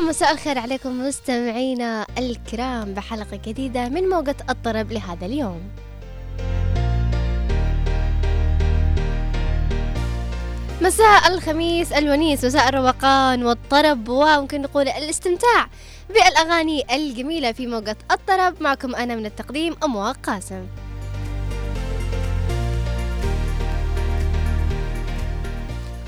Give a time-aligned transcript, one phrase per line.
[0.00, 5.60] مساء الخير عليكم مستمعينا الكرام بحلقة جديدة من موجة الطرب لهذا اليوم.
[10.82, 15.68] مساء الخميس الونيس مساء الروقان والطرب وممكن نقول الاستمتاع
[16.08, 18.62] بالأغاني الجميلة في موجة الطرب.
[18.62, 20.66] معكم أنا من التقديم أموا قاسم.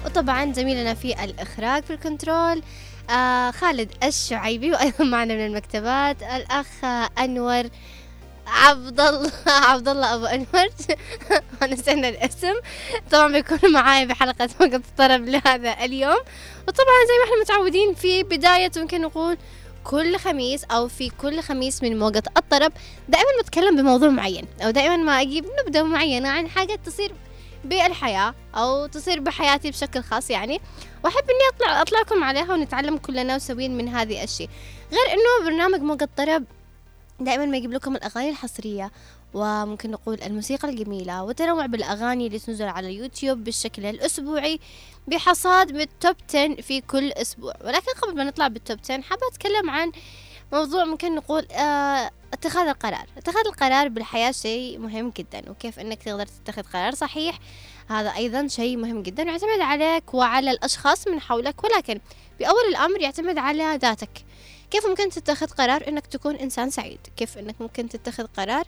[0.07, 2.63] وطبعا زميلنا في الإخراج في الكنترول
[3.11, 6.67] آه خالد الشعيبي وأيضا معنا من المكتبات الأخ
[7.19, 7.65] أنور
[8.47, 9.33] عبد الله
[9.71, 10.69] عبد الله أبو أنور.
[11.73, 12.55] نسينا الاسم.
[13.11, 16.19] طبعا بيكون معاي بحلقة وقت الطرب لهذا اليوم.
[16.69, 19.37] وطبعا زي ما إحنا متعودين في بداية ممكن نقول
[19.85, 22.73] كل خميس أو في كل خميس من موجة الطرب
[23.09, 27.13] دائما نتكلم بموضوع معين أو دائما ما أجيب نبذة معينة عن حاجة تصير
[27.65, 30.61] بالحياة أو تصير بحياتي بشكل خاص يعني.
[31.07, 34.49] وأحب إني اطلع اطلعكم عليها ونتعلم كلنا وسويين من هذه الشيء
[34.93, 36.45] غير إنه برنامج موجة الطرب
[37.21, 38.93] دائما ما يجيب لكم الأغاني الحصرية
[39.35, 44.61] وممكن نقول الموسيقى الجميلة وتنوع بالأغاني اللي تنزل على يوتيوب بالشكل الأسبوعي
[45.09, 47.55] بحصاد من ال top 10 في كل أسبوع.
[47.65, 49.93] ولكن قبل ما نطلع بال top 10 حابة أتكلم عن
[50.53, 53.07] موضوع ممكن نقول آه اتخاذ القرار.
[53.17, 57.39] اتخاذ القرار بالحياة شيء مهم جدا وكيف إنك تقدر تتخذ قرار صحيح
[57.89, 61.65] هذا أيضا شيء مهم جدا يعتمد عليك وعلى الأشخاص من حولك.
[61.65, 62.01] ولكن
[62.39, 64.25] بأول الأمر يعتمد على ذاتك.
[64.71, 68.65] كيف ممكن تتخذ قرار إنك تكون إنسان سعيد؟ كيف إنك ممكن تتخذ قرار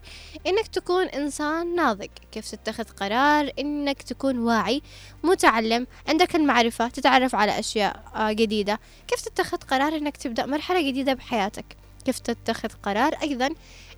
[0.46, 4.82] إنك تكون إنسان ناضج؟ كيف تتخذ قرار إنك تكون واعي
[5.22, 8.80] متعلم عندك المعرفة تتعرف على أشياء آه، جديدة.
[9.08, 13.46] كيف تتخذ قرار إنك تبدأ مرحلة جديدة بحياتك؟ كيف تتخذ قرار أيضا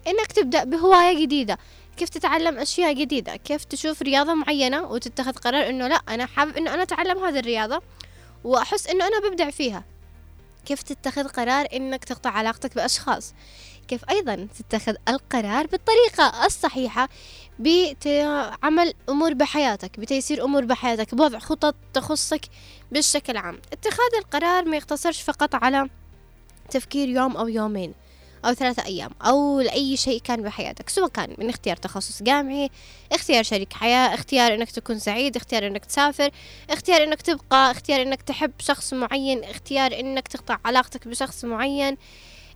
[0.06, 1.58] إنك تبدأ بهواية جديدة؟
[1.96, 6.74] كيف تتعلم أشياء جديدة؟ كيف تشوف رياضة معينة وتتخذ قرار إنه لا أنا حابب إنه
[6.74, 7.82] أنا أتعلم هذه الرياضة
[8.44, 9.84] وأحس إنه أنا ببدع فيها؟
[10.64, 13.34] كيف تتخذ قرار إنك تقطع علاقتك بأشخاص؟
[13.88, 17.08] كيف أيضا تتخذ القرار بالطريقة الصحيحة
[17.58, 22.40] بعمل أمور بحياتك بتيسير أمور بحياتك بوضع خطط تخصك
[22.92, 25.88] بالشكل عام اتخاذ القرار ما يقتصرش فقط على
[26.70, 27.94] تفكير يوم أو يومين.
[28.44, 32.70] أو ثلاثة أيام أو لأي شيء كان بحياتك سواء كان من اختيار تخصص جامعي
[33.12, 36.30] اختيار شريك حياة اختيار أنك تكون سعيد اختيار أنك تسافر
[36.70, 41.96] اختيار أنك تبقى اختيار أنك تحب شخص معين اختيار أنك تقطع علاقتك بشخص معين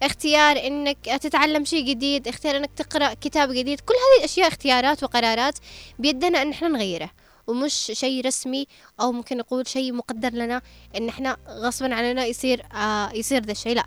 [0.03, 5.59] اختيار إنك تتعلم شيء جديد اختيار إنك تقرأ كتاب جديد كل هذه الأشياء اختيارات وقرارات
[5.99, 7.11] بيدنا إن إحنا نغيره.
[7.47, 8.67] ومش شيء رسمي
[9.01, 10.63] أو ممكن نقول شيء مقدر لنا
[10.97, 13.85] إن إحنا غصبا عننا يصير آه يصير ذا الشيء لا.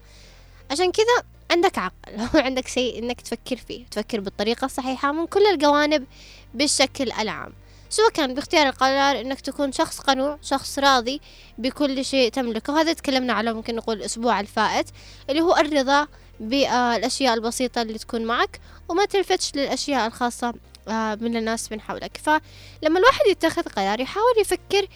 [0.72, 6.06] عشان كذا عندك عقل وعندك شيء إنك تفكر فيه تفكر بالطريقة الصحيحة من كل الجوانب
[6.53, 7.53] بالشكل العام.
[7.90, 11.22] سواء كان باختيار القرار إنك تكون شخص قنوع شخص راضي
[11.58, 12.74] بكل شيء تملكه.
[12.74, 14.85] وهذا تكلمنا على ممكن نقول الأسبوع الفائت
[15.30, 16.08] اللي هو الرضا
[16.40, 18.59] بالأشياء البسيطة اللي تكون معك
[18.90, 20.53] وما تلفتش للأشياء الخاصة
[20.88, 22.18] آه، من الناس من حولك.
[22.18, 24.88] فلما الواحد يتخذ قرار يحاول يفكر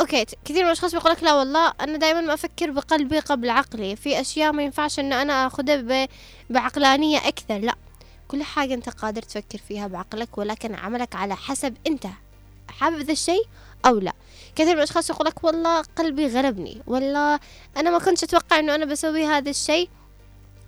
[0.00, 3.96] okay كثير من الأشخاص بيقول لك لا والله أنا دائما ما أفكر بقلبي قبل عقلي.
[3.96, 6.08] في أشياء ما ينفعش إن أنا آخذها
[6.50, 7.74] بعقلانية أكثر لا.
[8.28, 12.06] كل حاجة أنت قادر تفكر فيها بعقلك ولكن عملك على حسب أنت
[12.68, 13.44] حابب ذا الشيء
[13.86, 14.12] أو لا.
[14.56, 17.40] كثير من الأشخاص يقول لك والله قلبي غلبني والله
[17.76, 19.88] أنا ما كنتش أتوقع إنه أنا بسوي هذا الشيء.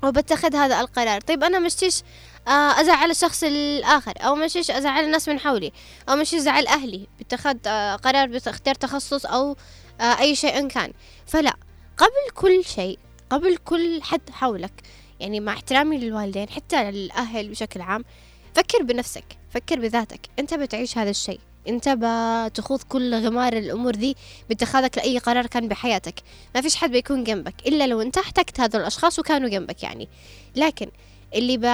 [0.06, 1.21] وبتخذ هذا القرار.
[1.21, 2.03] طيب أنا مشتيش
[2.49, 5.72] آه، أزعل الشخص الآخر أو مشيش أزعل الناس من حولي
[6.09, 9.56] أو مش أزعل أهلي باتخاذ آه، قرار باختيار تخصص أو
[10.00, 10.93] آه، أي شيء كان.
[11.27, 11.56] فلا
[11.97, 12.99] قبل كل شيء
[13.31, 14.82] قبل كل حد حولك
[15.20, 18.05] يعني مع احترامي للوالدين حتى للأهل بشكل عام
[18.55, 21.41] فكر بنفسك فكر بذاتك أنت بتعيش هذا الشيء.
[21.68, 24.16] انت بتخوض كل غمار الأمور دي
[24.48, 26.14] باتخاذك لأي قرار كان بحياتك.
[26.54, 30.08] ما فيش حد بيكون جنبك إلا لو انت احتجت هذول الأشخاص وكانوا جنبك يعني.
[30.56, 30.88] لكن
[31.34, 31.66] اللي ب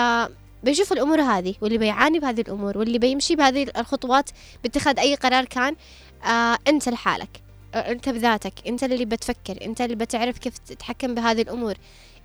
[0.64, 4.30] بيشوف الأمور هذه واللي بيعاني بهذه الأمور واللي بيمشي بهذه الخطوات
[4.62, 5.76] باتخاذ أي قرار كان
[6.24, 7.42] آه أنت لحالك
[7.74, 11.74] آه أنت بذاتك أنت اللي بتفكر أنت اللي بتعرف كيف تتحكم بهذه الأمور.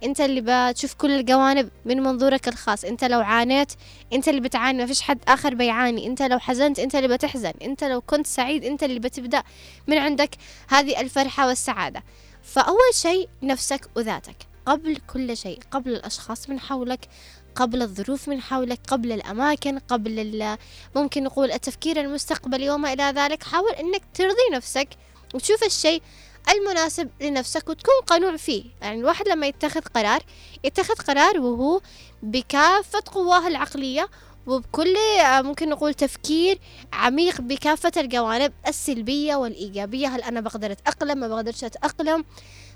[0.03, 0.41] أنت اللي
[0.71, 2.85] بتشوف كل الجوانب من منظورك الخاص.
[2.85, 3.71] أنت لو عانيت
[4.13, 4.77] أنت اللي بتعاني.
[4.77, 6.07] ما فيش حد آخر بيعاني.
[6.07, 7.53] أنت لو حزنت أنت اللي بتحزن.
[7.61, 9.43] أنت لو كنت سعيد أنت اللي بتبدأ
[9.87, 10.35] من عندك
[10.69, 12.03] هذه الفرحة والسعادة.
[12.43, 14.35] فأول شيء نفسك وذاتك.
[14.65, 17.07] قبل كل شيء قبل الأشخاص من حولك
[17.55, 20.57] قبل الظروف من حولك قبل الأماكن قبل
[20.95, 23.43] ممكن نقول التفكير المستقبلي وما إلى ذلك.
[23.43, 24.87] حاول أنك ترضي نفسك
[25.33, 26.01] وتشوف الشيء
[26.49, 28.63] المناسب لنفسك وتكون قنوع فيه.
[28.81, 30.21] يعني الواحد لما يتخذ قرار
[30.63, 31.81] يتخذ قرار وهو
[32.23, 34.09] بكافة قواه العقلية
[34.47, 36.59] وبكل ممكن نقول تفكير
[36.93, 40.07] عميق بكافة الجوانب السلبية والإيجابية.
[40.07, 42.25] هل أنا بقدر أتأقلم؟ ما بقدرش أتأقلم؟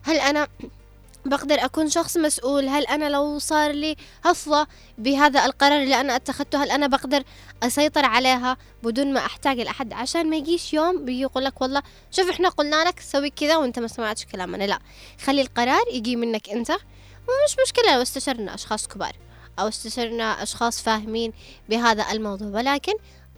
[0.04, 0.48] هل أنا
[1.26, 2.68] بقدر أكون شخص مسؤول.
[2.68, 7.24] هل أنا لو صار لي هفوة بهذا القرار اللي أنا اتخذته هل أنا بقدر
[7.64, 11.82] أسيطر عليها بدون ما أحتاج لأحد عشان ما يجيش يوم بيجي يقول لك والله
[12.12, 14.64] شوف إحنا قلنا لك سوي كذا وأنت ما سمعتش كلامنا.
[14.64, 14.80] لا
[15.24, 16.72] خلي القرار يجي منك أنت.
[16.72, 19.16] ومش مشكلة لو استشرنا أشخاص كبار
[19.60, 21.34] أو استشرنا أشخاص فاهمين
[21.70, 22.48] بهذا الموضوع.
[22.48, 22.94] ولكن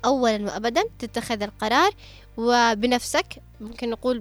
[0.06, 1.91] أولا وأبدا تتخذ القرار
[2.38, 3.25] وبنفسك
[3.62, 4.19] ممكن نقول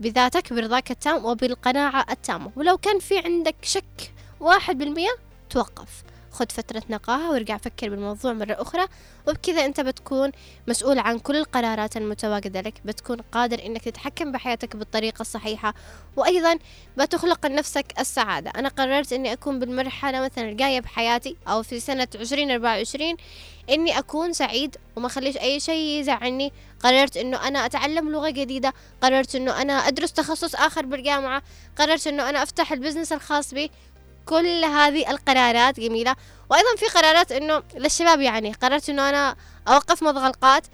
[0.00, 2.50] بذاتك برضاك التام وبالقناعة التامة.
[2.56, 5.10] ولو كان في عندك شك واحد بالمية
[5.50, 6.02] توقف.
[6.34, 8.86] خذ فترة نقاهة وارجع فكر بالموضوع مرة أخرى.
[9.28, 10.32] وبكذا أنت بتكون
[10.68, 15.74] مسؤول عن كل القرارات المتواجدة لك بتكون قادر أنك تتحكم بحياتك بالطريقة الصحيحة.
[16.16, 16.58] وأيضا
[16.96, 18.50] بتخلق لنفسك السعادة.
[18.50, 23.16] أنا قررت أني أكون بالمرحلة مثلا الجاية بحياتي أو في سنة عشرين أربعة وعشرين
[23.70, 26.52] إني أكون سعيد وما خليش أي شيء يزعلني.
[26.80, 28.72] قررت إنه أنا أتعلم لغة جديدة.
[29.02, 31.42] قررت إنه أنا أدرس تخصص آخر بالجامعة.
[31.78, 33.70] قررت إنه أنا أفتح ال business الخاص بي.
[34.26, 36.16] كل هذه القرارات جميلة.
[36.50, 39.36] وأيضا في قرارات إنه للشباب يعني قررت إنه أنا
[39.68, 40.66] أوقف مضغ القات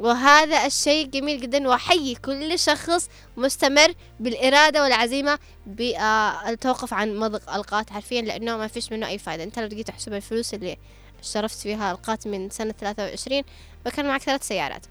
[0.00, 8.22] وهذا الشيء جميل جدا وأحيي كل شخص مستمر بالإرادة والعزيمة بالتوقف عن مضغ القات حرفيا
[8.22, 10.76] لأنه ما فيش منه أي فائدة أنت لو تجي تحسب الفلوس اللي
[11.20, 13.44] اشترفت فيها القات من سنة ثلاثة وعشرين
[13.84, 14.86] فكان معك ثلاث سيارات.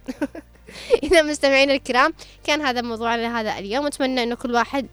[1.03, 2.13] إذا مستمعين الكرام
[2.43, 3.85] كان هذا موضوعنا هذا اليوم.
[3.85, 4.87] أتمنى أنه كل واحد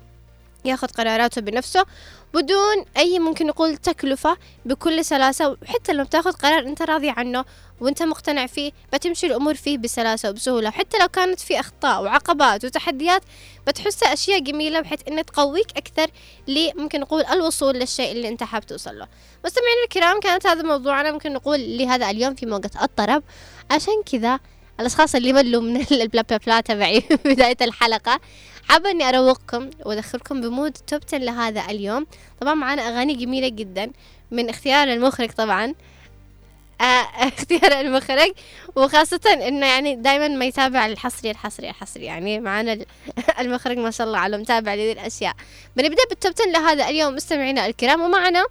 [0.64, 1.86] ياخذ قراراته بنفسه.
[2.34, 7.44] بدون أي ممكن نقول تكلفة بكل سلاسة وحتى لو تاخذ قرار أنت راضي عنه
[7.80, 10.70] وأنت مقتنع فيه بتمشي الأمور فيه بسلاسة وبسهولة.
[10.70, 13.22] حتى لو كانت في أخطاء وعقبات وتحديات
[13.66, 16.10] بتحسها أشياء جميلة بحيث أنها تقويك أكثر
[16.48, 19.08] لممكن نقول الوصول للشيء اللي أنت حاب توصل له.
[19.44, 23.22] مستمعينا الكرام كانت هذا موضوعنا ممكن نقول لهذا اليوم في موقع الطرب.
[23.70, 24.40] عشان كذا
[24.80, 28.20] الأشخاص اللي ملوا من البلا بلا بلا تبعي في بداية الحلقة.
[28.68, 32.06] حابة إني أروقكم وأدخلكم بمود توب 10 لهذا اليوم.
[32.40, 33.90] طبعا معنا أغاني جميلة جدا
[34.30, 35.74] من اختيار المخرج طبعا.
[36.80, 36.84] آه
[37.28, 38.32] اختيار المخرج.
[38.76, 42.04] وخاصة إنه يعني دائما ما يتابع الحصري الحصري الحصري.
[42.04, 42.78] يعني معنا
[43.40, 45.34] المخرج ما شاء الله على متابع لذي الأشياء.
[45.76, 48.00] بنبدأ بال top 10 لهذا اليوم مستمعينا الكرام.
[48.02, 48.46] ومعنا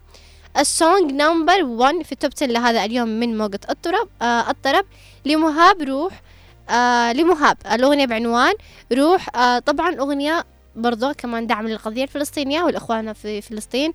[0.58, 4.86] ال song number 1 في ال top 10 لهذا اليوم من موجة الطرب آه الطرب.
[5.26, 6.22] لمهاب روح
[6.70, 8.54] آه لمهاب الأغنية بعنوان
[8.94, 10.46] روح آه طبعا أغنية
[10.76, 13.94] برضو كمان دعم للقضية الفلسطينية والإخوان في فلسطين.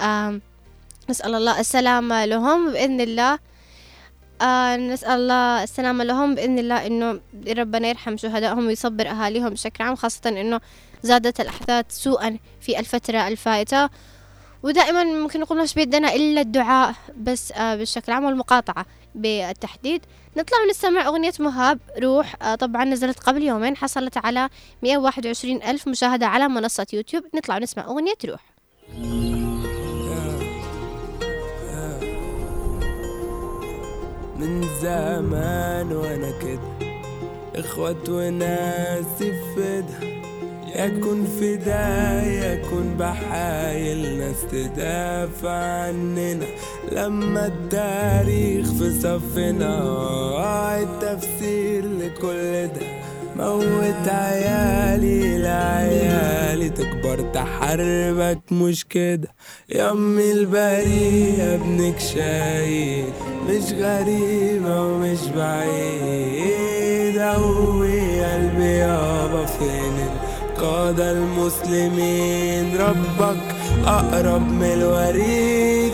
[0.00, 0.40] آه
[1.10, 3.38] نسأل الله السلامة لهم بإذن الله.
[4.42, 9.96] آه نسأل الله السلامة لهم بإذن الله إنه ربنا يرحم شهدائهم ويصبر أهاليهم بشكل عام
[9.96, 10.60] خاصة إنه
[11.02, 13.88] زادت الأحداث سوءا في الفترة الفائتة.
[14.62, 20.00] ودائما ممكن نقول مش بيدنا إلا الدعاء بس آه بشكل عام والمقاطعة بالتحديد.
[20.36, 24.48] نطلع ونستمع أغنية مهاب روح آه طبعا نزلت قبل يومين حصلت على
[24.82, 27.24] 121 ألف مشاهدة على منصة يوتيوب.
[27.34, 28.40] نطلع ونسمع أغنية روح.
[34.38, 36.94] من زمان وأنا كده
[37.54, 39.22] اخوات وناس
[39.56, 40.17] فدا
[40.78, 46.46] يكون فدا يكون بحايل ناس تدافع عننا.
[46.92, 49.78] لما التاريخ في صفنا
[50.82, 52.86] التفسير لكل ده.
[53.36, 59.28] موت عيالي لعيالي تكبر تحاربك مش كده.
[59.68, 63.04] يمي البرية ابنك شايل
[63.48, 67.18] مش غريبة ومش بعيد.
[67.18, 70.27] قوي قلبي يابا فين
[70.58, 73.42] القادة المسلمين ربك
[73.86, 75.92] أقرب من الوريد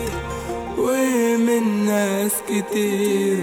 [0.77, 3.37] ومن ناس كتير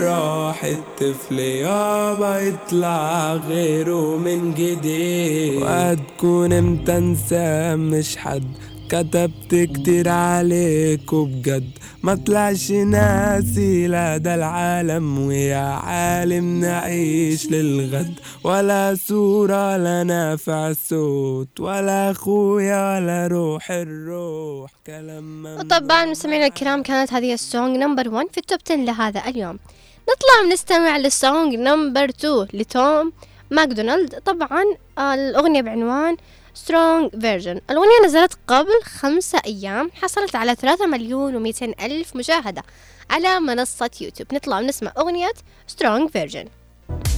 [0.00, 5.62] راح الطفل يابا يطلع غيره من جديد.
[5.62, 8.44] وهتكون إمتى انسى مش حد
[8.92, 11.70] كتبت كتير عليك وبجد
[12.02, 18.14] ما طلعش ناسي لا ده العالم ويا عالم نعيش للغد.
[18.44, 24.70] ولا صورة لا نافع الصوت ولا أخويا ولا روح الروح.
[24.86, 29.22] كلام وطبعا مستمعينا الكرام كانت هذه ال song number 1 في ال top 10 لهذا
[29.28, 29.58] اليوم.
[30.02, 33.12] نطلع ونستمع لل song number 2 لتوم
[33.50, 34.14] ماكدونالد.
[34.14, 34.64] طبعا
[34.98, 36.16] الأغنية بعنوان
[36.54, 42.62] strong version الأغنية نزلت قبل خمسة أيام حصلت على ثلاثة مليون ومئتين ألف مشاهدة
[43.10, 45.32] على منصة يوتيوب نطلع ونسمع أغنية
[45.66, 46.48] strong version.
[46.88, 47.12] Oh.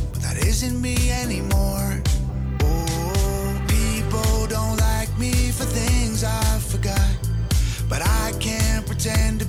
[8.88, 9.44] But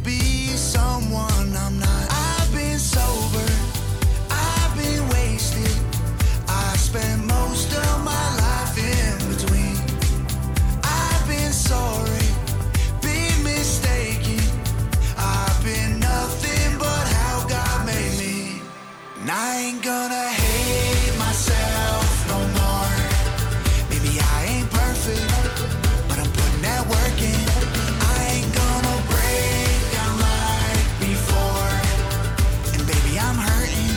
[19.38, 22.96] I ain't gonna hate myself no more.
[23.90, 25.28] Maybe I ain't perfect,
[26.08, 27.44] but I'm putting that work in.
[28.00, 31.76] I ain't gonna break down like before.
[32.76, 33.92] And baby, I'm hurting,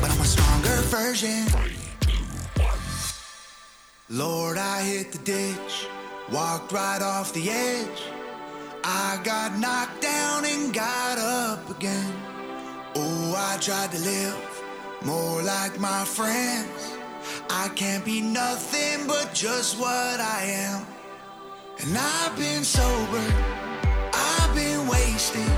[0.00, 1.42] but I'm a stronger version.
[4.08, 5.88] Lord, I hit the ditch,
[6.30, 8.02] walked right off the edge.
[8.84, 12.31] I got knocked down and got up again.
[12.94, 14.36] Oh, I tried to live
[15.10, 16.80] more like my friends.
[17.62, 20.80] I can't be nothing but just what I am.
[21.82, 23.26] And I've been sober,
[24.30, 25.52] I've been wasted.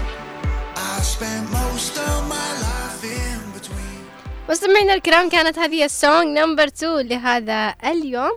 [0.77, 4.01] I spent most of my life in between.
[4.49, 8.33] مستمعينا الكرام كانت هذه السونج نمبر 2 لهذا اليوم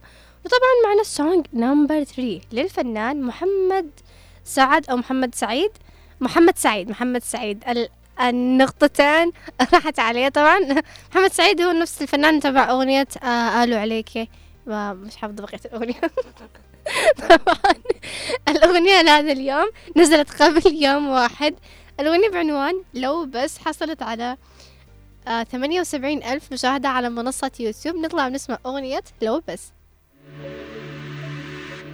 [0.46, 3.90] وطبعا معنا السونج نمبر 3 للفنان محمد
[4.44, 5.72] سعد أو محمد سعيد
[6.22, 7.64] محمد سعيد محمد سعيد
[8.22, 9.32] النقطتان
[9.74, 10.60] راحت عليه طبعا.
[11.12, 14.30] محمد سعيد هو نفس الفنان تبع أغنية آه قالوا عليك.
[14.66, 16.02] ما- مش حافظة بقية الأغنية.
[17.18, 17.74] طبعا
[18.50, 21.56] الأغنية لهذا اليوم نزلت قبل يوم واحد.
[22.00, 24.38] الأغنية بعنوان لو بس حصلت على
[25.28, 27.96] آه 78 ألف مشاهدة على منصة يوتيوب.
[27.96, 29.72] نطلع ونسمع أغنية لو بس.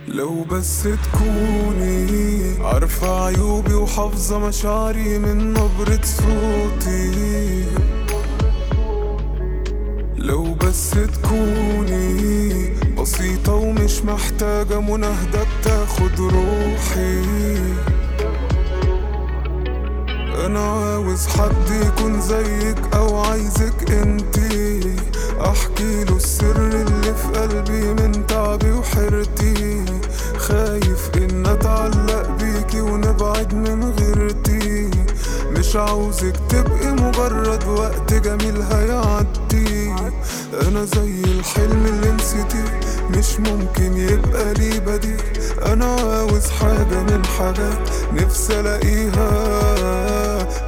[0.08, 7.66] لو بس تكوني عارفة عيوبي وحافظة مشاعري من نبرة صوتي.
[10.18, 17.24] لو بس تكوني بسيطة ومش محتاجة مناهدة بتاخد روحي.
[20.46, 24.96] أنا عاوز حد يكون زيك أو عايزك انتي
[25.42, 29.86] أحكي له السر اللي في قلبي من تعبي وحيرتي
[30.54, 34.90] خايف إن أتعلق بيكي ونبعد من غيرتي.
[35.52, 39.94] مش عاوزك تبقي مجرد وقت جميل هيعدي.
[40.68, 42.80] أنا زي الحلم اللي نسيتيه
[43.10, 45.22] مش ممكن يبقى لي بديل.
[45.66, 49.30] أنا عاوز حاجة من حاجات نفسي ألاقيها.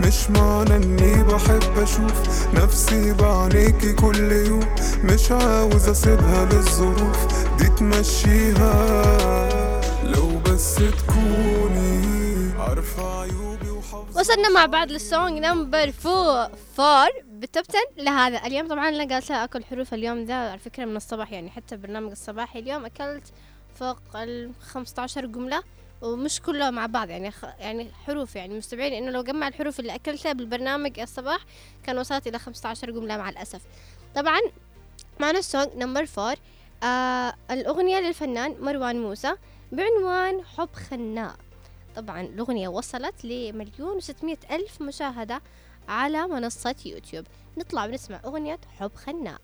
[0.02, 2.14] مش معنى إني بحب أشوف
[2.54, 4.66] نفسي بعينيكي كل يوم.
[5.04, 7.18] مش عاوز أسيبها للظروف
[7.60, 9.25] دي تمشيها.
[14.36, 18.68] وصلنا مع بعض لل song number fo four بال top 10 لهذا اليوم.
[18.68, 22.12] طبعا أنا قالت لها أكل حروف اليوم ذا على فكرة من الصباح يعني حتى برنامج
[22.12, 23.24] الصباحي اليوم أكلت
[23.80, 25.64] فوق ال 15 جملة
[26.02, 27.46] ومش كلها مع بعض يعني خ...
[27.60, 31.40] يعني حروف يعني مستبعين إنه لو جمع الحروف اللي أكلتها بالبرنامج الصباح
[31.84, 33.62] كان وصلت إلى 15 جملة مع الأسف.
[34.16, 34.40] طبعا
[35.20, 36.36] معنا ال song number four
[36.84, 39.36] آه الأغنية للفنان مروان موسى
[39.72, 41.38] بعنوان حب خناق.
[41.96, 45.42] طبعا الأغنية وصلت لمليون وستمية ألف مشاهدة
[45.88, 47.26] على منصة يوتيوب.
[47.58, 49.42] نطلع ونسمع أغنية حب خناق.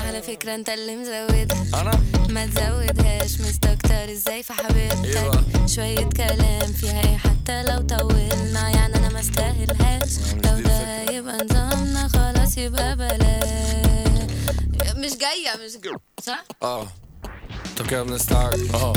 [0.00, 5.66] على فكرة أنت اللي مزودها أنا؟ ما تزودهاش مستكتر إزاي في حبيبتك إيوه.
[5.66, 10.18] شوية كلام فيها إيه؟ حتى لو طولنا يعني أنا ما استاهلهاش.
[10.34, 11.10] لو ده.
[11.12, 14.30] يبقى نظامنا خلاص يبقى بلاش.
[14.96, 15.96] مش جاية مش جاية.
[16.22, 16.86] صح؟ آه.
[17.80, 18.92] طب كده بنستعجل آه.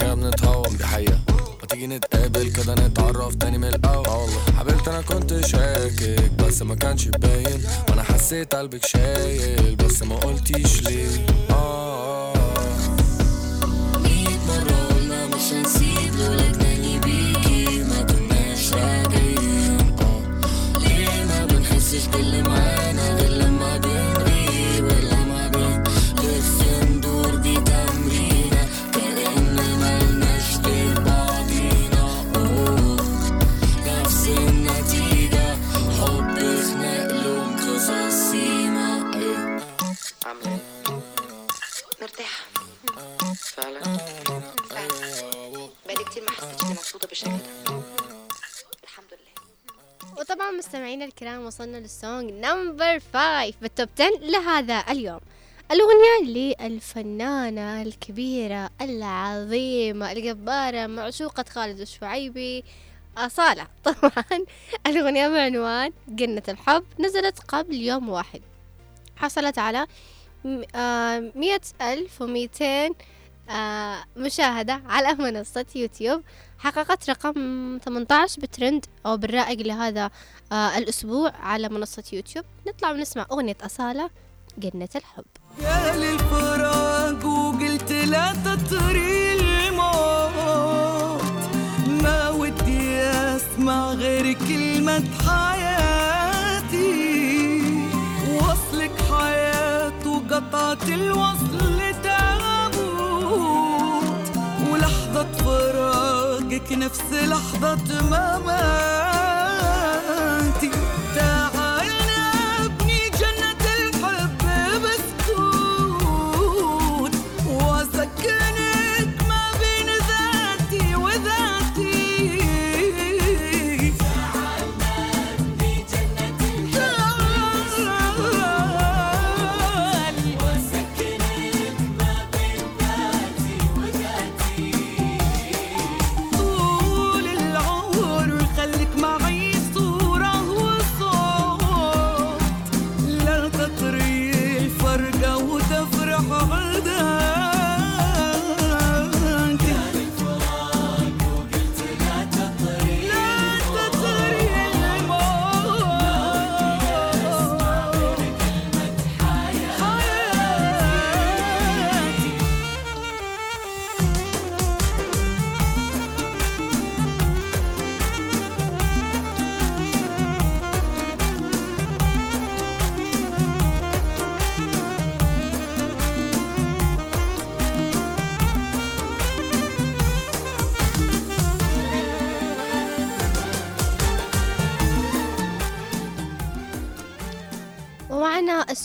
[0.00, 1.18] كده بنتهوم دي حقيقة.
[1.60, 4.06] ما تيجي نتقابل كده نتعرف تاني من الأول.
[4.06, 4.40] آه والله.
[4.58, 7.62] حبيبتي أنا كنت شاكك بس ما كانش باين.
[7.88, 11.26] وأنا حسيت قلبك شايل بس ما قلتيش ليه.
[11.50, 12.32] آه.
[13.98, 16.12] مية مرة قلنا مش هنسيب
[17.04, 17.82] بيكي.
[18.72, 19.96] راجعين.
[20.00, 20.78] آه.
[20.78, 22.81] ليه ما بنحسش باللي معانا
[43.56, 43.80] فعلا.
[45.86, 47.82] بقالي كتير ما حسيتش إني مبسوطة بالشكل ده
[48.84, 50.18] الحمد لله.
[50.20, 55.20] وطبعا مستمعينا الكرام وصلنا لل song number 5 بال top 10 لهذا اليوم.
[55.70, 62.64] الأغنية للفنانة الكبيرة العظيمة الجبارة معشوقة خالد الشعيبي
[63.18, 63.66] أصالة.
[63.84, 64.44] طبعا
[64.86, 68.42] الأغنية بعنوان جنة الحب نزلت قبل يوم واحد.
[69.16, 69.86] حصلت على
[70.74, 73.11] آه، مية ألف وميتين آه،
[74.16, 76.22] مشاهدة على منصة يوتيوب.
[76.58, 77.32] حققت رقم
[77.84, 80.10] 18 بترند أو بالرائق لهذا
[80.52, 82.44] آه، الأسبوع على منصة يوتيوب.
[82.68, 84.10] نطلع ونسمع أغنية أصالة
[84.58, 85.24] جنة الحب.
[85.60, 91.22] يا للفراق وقلت لا تطري الموت.
[92.02, 96.92] ما ودي أسمع غير كلمة حياتي.
[98.34, 101.81] وصلك حياة وقطعت الوصل
[106.52, 109.41] نفس لحظة مماتي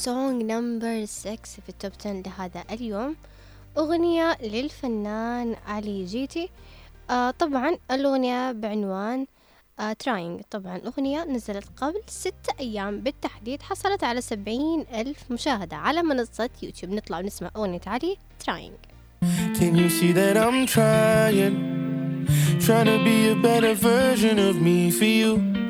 [0.08, 3.16] ال song number 6 في ال top 10 لهذا اليوم.
[3.78, 6.50] أغنية للفنان علي جيتي.
[7.10, 9.28] آه طبعا الأغنية بعنوان
[9.80, 16.02] آه trying طبعا الأغنية نزلت قبل ستة أيام بالتحديد حصلت على سبعين ألف مشاهدة على
[16.04, 16.94] منصة يوتيوب.
[16.94, 18.78] نطلع ونسمع أغنية علي trying
[19.60, 21.56] Can you see that I'm trying?
[22.66, 25.67] Trying to be a better version of me for you.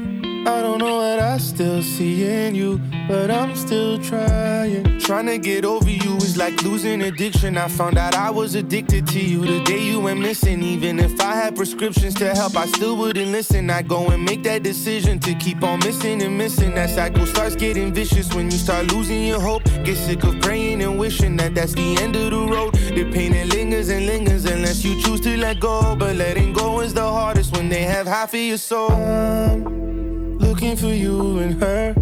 [0.47, 2.79] I don't know what I still see in you,
[3.09, 4.97] but I'm still trying.
[4.97, 7.57] Trying to get over you is like losing addiction.
[7.57, 10.63] I found out I was addicted to you the day you went missing.
[10.63, 13.69] Even if I had prescriptions to help, I still wouldn't listen.
[13.69, 16.73] I go and make that decision to keep on missing and missing.
[16.75, 19.65] That cycle starts getting vicious when you start losing your hope.
[19.83, 22.73] Get sick of praying and wishing that that's the end of the road.
[22.73, 25.93] The pain it lingers and lingers unless you choose to let go.
[25.97, 29.96] But letting go is the hardest when they have half of your soul.
[30.57, 31.93] Looking for you and her.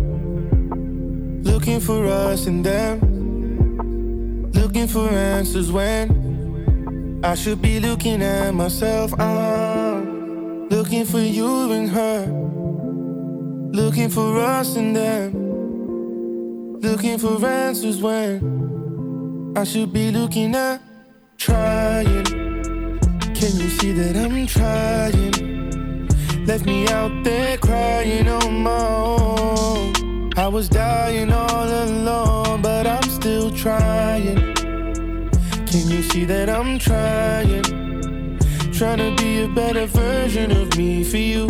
[1.43, 4.49] Looking for us and them.
[4.53, 9.13] Looking for answers when I should be looking at myself.
[9.19, 12.27] I'm looking for you and her.
[13.73, 16.79] Looking for us and them.
[16.79, 20.81] Looking for answers when I should be looking at
[21.37, 22.23] trying.
[23.35, 25.54] Can you see that I'm trying?
[26.46, 30.32] Left me out there crying on my own.
[30.36, 34.54] I was dying all alone, but I'm still trying.
[35.70, 37.64] Can you see that I'm trying?
[38.78, 41.44] Trying to be a better version of me for you.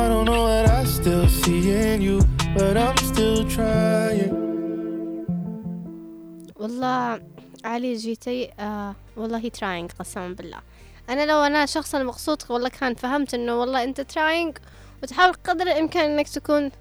[0.00, 2.18] I don't know what I still see in you,
[2.56, 4.34] but I'm still trying.
[6.56, 7.20] والله
[7.64, 10.58] علي جيتي آه والله تراينج قسما بالله
[11.09, 14.57] أنا لو أنا شخص المقصود والله كان فهمت إنه والله أنت trying
[15.03, 16.71] وتحاول قدر الإمكان إنك تكون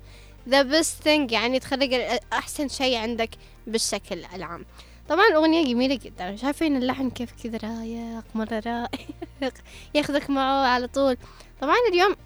[0.49, 3.31] the best thing يعني تخلق أحسن شيء عندك
[3.67, 4.64] بالشكل العام.
[5.09, 6.37] طبعا الاغنيه جميلة جدا.
[6.37, 9.55] شايفين اللحن كيف كذا رايق مرة رايق.
[9.95, 11.17] ياخذك معه على طول.
[11.61, 12.17] طبعا اليوم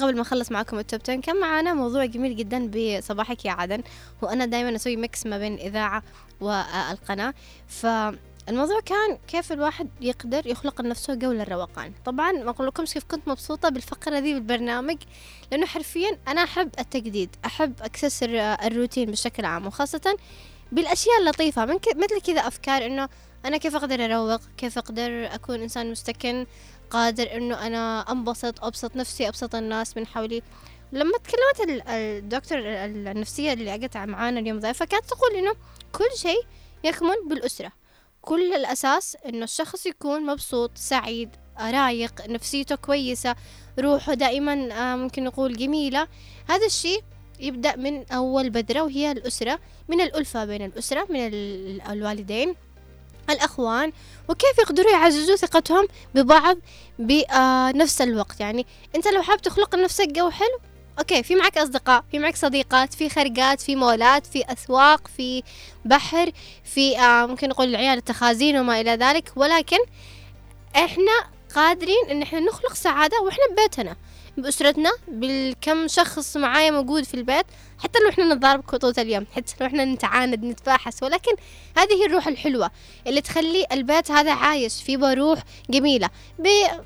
[0.00, 3.82] قبل ما أخلص معاكم ال top 10 كان معانا موضوع جميل جدا بصباحك يا عدن
[4.22, 6.02] وأنا دائما أسوي mix ما بين الاذاعه
[6.40, 7.34] والقناه
[8.46, 13.28] فالموضوع كان كيف الواحد يقدر يخلق لنفسه جو للروقان طبعا ما أقول لكمش كيف كنت
[13.28, 14.96] مبسوطة بالفقرة دي بالبرنامج
[15.52, 20.16] لأنه حرفيا أنا أحب التجديد أحب اكسسر الروتين بشكل عام وخاصة
[20.72, 21.64] بالأشياء اللطيفة.
[21.64, 21.88] من ك...
[21.96, 23.08] مثل كذا أفكار إنه
[23.44, 26.46] أنا كيف أقدر أروق كيف أقدر أكون إنسان مستكن
[26.90, 30.42] قادر إنه أنا أنبسط أبسط نفسي أبسط الناس من حولي.
[30.92, 35.54] لما تكلمت ال- الدكتور النفسية اللي اجت معانا اليوم ضيفة كانت تقول إنه
[35.92, 36.40] كل شيء
[36.84, 37.72] يكمن بالأسرة.
[38.24, 41.28] كل الأساس إنه الشخص يكون مبسوط سعيد
[41.60, 43.34] رايق نفسيته كويسة
[43.78, 46.08] روحه دائما آه، ممكن نقول جميلة.
[46.48, 47.02] هذا الشيء
[47.40, 49.58] يبدأ من أول بدرة وهي الأسرة
[49.88, 52.54] من الألفة بين الأسرة من ال- الوالدين
[53.30, 53.92] الأخوان.
[54.28, 56.56] وكيف يقدروا يعززوا ثقتهم ببعض
[56.98, 58.40] بنفس الوقت.
[58.40, 60.58] يعني أنت لو حاب تخلق لنفسك جو حلو
[60.98, 65.42] أوكي في معك أصدقاء في معك صديقات في خرقات في مولات في أسواق في
[65.84, 66.30] بحر
[66.64, 69.32] في آه ممكن نقول العيال التخازين وما إلى ذلك.
[69.36, 69.78] ولكن
[70.76, 71.12] إحنا
[71.54, 73.96] قادرين إن إحنا نخلق سعادة وإحنا ببيتنا.
[74.36, 77.46] بأسرتنا بالكم شخص معايا موجود في البيت
[77.78, 81.32] حتى لو إحنا نتضارب طول اليوم حتى لو إحنا نتعاند نتباحث ولكن
[81.76, 82.70] هذه هي الروح الحلوة
[83.06, 85.38] اللي تخلي البيت هذا عايش فيه بروح
[85.70, 86.10] جميلة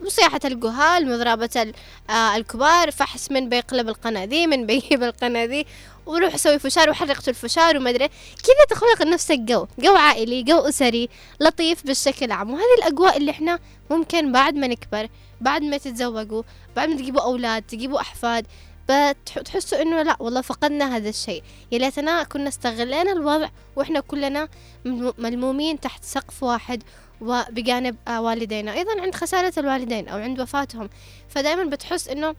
[0.04, 1.72] بصياحة الجهال مضربة
[2.10, 5.66] آه الكبار فحس من بيقلب القناة ذي من بيجيب القناة ذي
[6.06, 8.08] وروح سوي فشار وحرقت الفشار ومدري
[8.44, 11.08] كذا تخلق لنفسك جو جو عائلي جو أسري
[11.40, 13.58] لطيف بالشكل عام وهذه الأجواء اللي إحنا
[13.90, 15.08] ممكن بعد ما نكبر
[15.40, 16.42] بعد ما تتزوجوا
[16.76, 18.46] بعد ما تجيبوا أولاد تجيبوا أحفاد
[18.88, 21.42] بتحسوا إنه لا والله فقدنا هذا الشيء.
[21.72, 24.48] يا ليتنا كنا استغلينا الوضع وإحنا كلنا
[24.86, 26.82] ملمو- ملمومين تحت سقف واحد
[27.20, 28.72] وبجانب آه، والدينا.
[28.74, 30.88] أيضا عند خسارة الوالدين أو عند وفاتهم.
[31.28, 32.34] فدائما بتحس إنه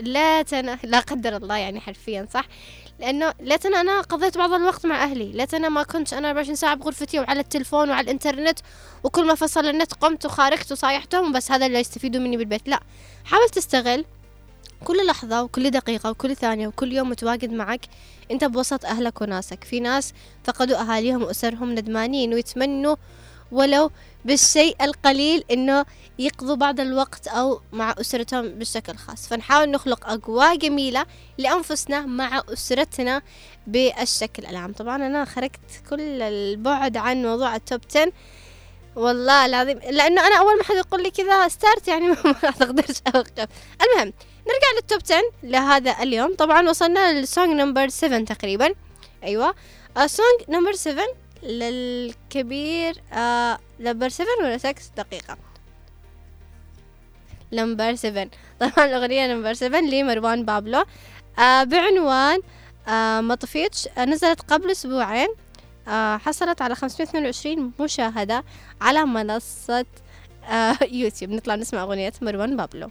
[0.00, 2.44] ليتنا لا قدر الله يعني حرفيا صح؟
[2.98, 5.32] لأنه ليتنا أنا قضيت بعض الوقت مع أهلي.
[5.32, 8.58] ليتنا ما كنت أنا 24 ساعة بغرفتي وعلى التلفون وعلى الإنترنت
[9.04, 12.68] وكل ما فصل النت قمت وخارجت وصايحتهم بس هذا اللي يستفيدوا مني بالبيت.
[12.68, 12.80] لا
[13.24, 14.04] حاول تستغل
[14.84, 17.80] كل لحظة وكل دقيقة وكل ثانية وكل يوم متواجد معك
[18.30, 19.64] أنت بوسط أهلك وناسك.
[19.64, 20.12] في ناس
[20.44, 22.96] فقدوا أهاليهم وأسرهم ندمانين ويتمنوا
[23.52, 23.90] ولو
[24.24, 25.84] بالشيء القليل إنه
[26.18, 29.28] يقضوا بعض الوقت أو مع أسرتهم بشكل خاص.
[29.28, 31.06] فنحاول نخلق اجواء جميلة
[31.38, 33.22] لأنفسنا مع أسرتنا
[33.66, 34.72] بالشكل العام.
[34.72, 38.12] طبعا أنا خرجت كل البعد عن موضوع ال top 10
[38.96, 43.48] والله العظيم لأنه أنا أول ما حد يقول لي كذا start يعني ما أقدرش أوقف.
[43.82, 44.12] المهم
[44.46, 46.34] نرجع لل top 10 لهذا اليوم.
[46.34, 48.74] طبعا وصلنا لل song number 7 تقريبا.
[49.24, 49.54] أيوه.
[50.06, 51.04] song number 7
[51.44, 55.36] للكبير آه number 7 ولا 6 دقيقة.
[57.52, 58.28] number 7
[58.60, 60.84] طبعا الأغنية number 7 لمروان بابلو.
[61.38, 62.40] آه بعنوان
[62.88, 63.88] آه ما طفيتش.
[63.98, 65.28] آه نزلت قبل أسبوعين.
[65.88, 68.44] آه حصلت على 522 مشاهدة
[68.80, 69.86] على منصة
[70.44, 71.30] آه يوتيوب.
[71.30, 72.90] نطلع نسمع أغنية مروان بابلو.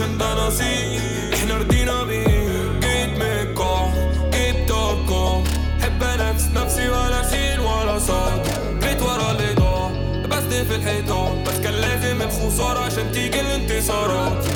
[0.00, 1.00] وعشان ده نصيب.
[1.34, 2.80] إحنا رضينا بيه.
[2.80, 3.92] جيت القاع
[4.32, 5.44] جبت ارقام
[5.82, 8.42] حب انافس نفسي ولا اشيل ولا صاد.
[8.82, 9.90] جيت ورا اللي ضاع
[10.24, 11.44] لبست في الحيطان.
[11.44, 14.46] بس كان لازم الخسارة عشان تيجي الانتصارات.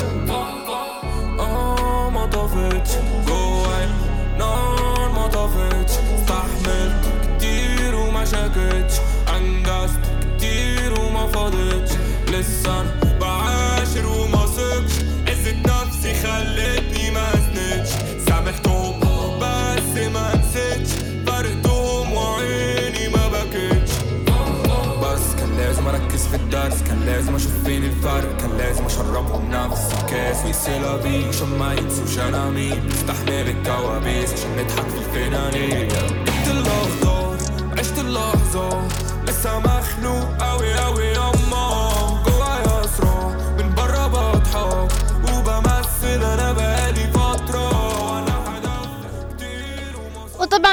[1.39, 2.95] آه ما طفتش
[3.27, 3.87] جواي.
[4.39, 7.05] نار ما طفتش استحملت
[7.37, 8.93] كتير وما شكتش
[9.37, 9.99] أنجزت
[10.37, 11.91] كتير وما فاضتش
[12.27, 12.85] لسه
[26.37, 26.83] في الدرس.
[26.83, 28.37] كان لازم أشوف فين الفرق.
[28.37, 30.45] كان لازم أشربهم نفس الكاس.
[30.45, 32.87] ويسيلا بيه عشان ما ينسوش أنا مين.
[32.87, 37.37] نستحمل الكوابيس عشان نضحك في الفنانية جبت الاخضر
[37.79, 38.87] عشت اللحظة.
[39.27, 41.84] لسه مخنوق أوي أوي يما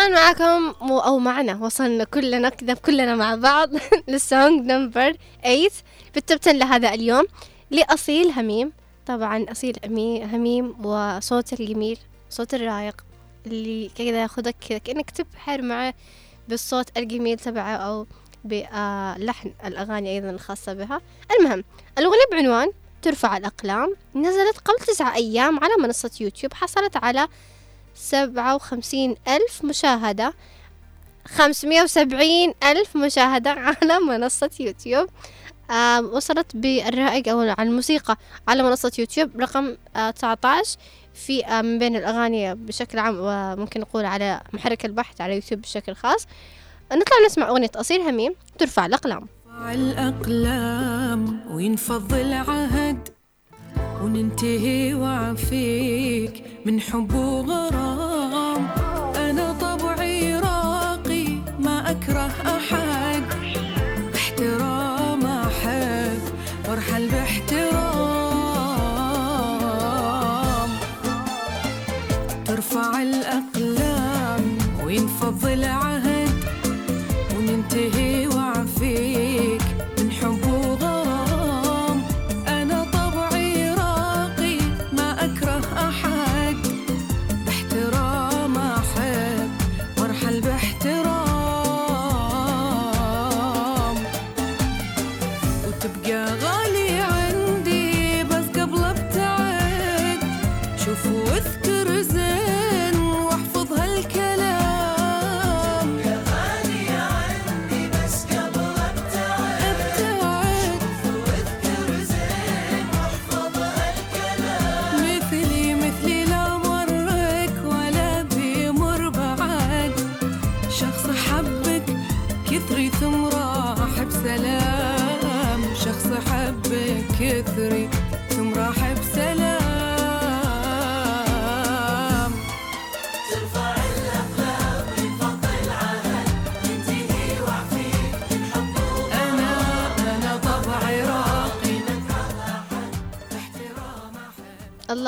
[0.03, 3.71] وطبعا معكم أو معنا وصلنا كلنا كذا كلنا مع بعض
[4.09, 5.69] لل song number 8
[6.13, 7.25] في ال top 10 لهذا اليوم
[7.71, 8.73] لأصيل هميم.
[9.07, 9.77] طبعا أصيل
[10.33, 11.99] هميم وصوت الجميل
[12.31, 13.05] صوت الرايق
[13.47, 15.95] اللي كذا ياخذك كذا كأنك تبحر معه
[16.49, 18.07] بالصوت الجميل تبعه أو
[18.45, 21.01] بلحن الأغاني أيضا الخاصة بها.
[21.39, 21.65] المهم
[21.99, 23.95] الأغنية بعنوان ترفع الأقلام.
[24.15, 27.29] نزلت قبل تسعة أيام على منصة يوتيوب حصلت على
[27.95, 30.35] سبعة وخمسين ألف مشاهدة.
[31.29, 33.51] خمسمية وسبعين ألف مشاهدة
[33.83, 35.09] على منصة يوتيوب.
[36.13, 38.17] وصلت بالرائق أو على الموسيقى
[38.49, 40.77] على منصة يوتيوب رقم آه 19
[41.15, 45.95] في آه من بين الأغاني بشكل عام وممكن نقول على محرك البحث على يوتيوب بشكل
[45.95, 46.27] خاص.
[46.93, 49.27] نطلع نسمع أغنية أصيل هميم ترفع الأقلام.
[49.73, 53.09] الأقلام وينفض العهد
[54.03, 56.45] وننتهي وعفيك.
[56.67, 58.67] من حب وغرام.
[59.17, 61.27] أنا طبعي راقي
[61.59, 63.23] ما أكره أحد.
[64.13, 66.21] باحترام أحد
[66.69, 68.03] وارحل باحترام.
[72.45, 75.92] ترفع الأقلام وينفض العهد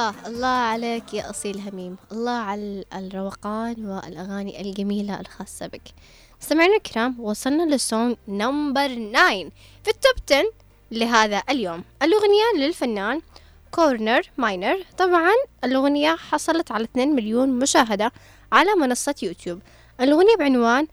[0.04, 1.96] الله الله عليك يا أصيل هميم.
[2.12, 5.82] الله على الروقان والأغاني الجميلة الخاصة بك.
[6.40, 9.50] مستمعينا الكرام وصلنا لل song number 9
[9.84, 10.52] في ال top 10
[10.90, 13.20] لهذا اليوم الأغنية للفنان
[13.70, 14.84] كونور ماينارد.
[14.98, 15.32] طبعا
[15.64, 18.12] الأغنية حصلت على 2 مليون مشاهدة
[18.52, 19.60] على منصة يوتيوب.
[20.00, 20.86] الأغنية بعنوان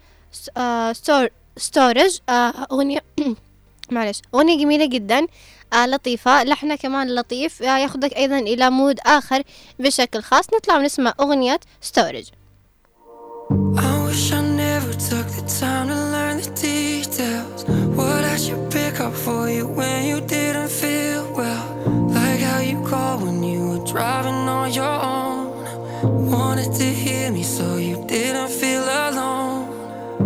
[0.58, 3.04] آه، stor storage آه، أغنية
[3.92, 5.28] معلش أغنية جميلة جدا.
[5.74, 6.44] آه لطيفة.
[6.44, 7.64] لحنها كمان لطيف.
[7.64, 9.44] آه ياخدك أيضا إلى mood آخر
[9.80, 10.54] بشكل خاص.
[10.54, 12.26] نطلع ونسمع أغنية storage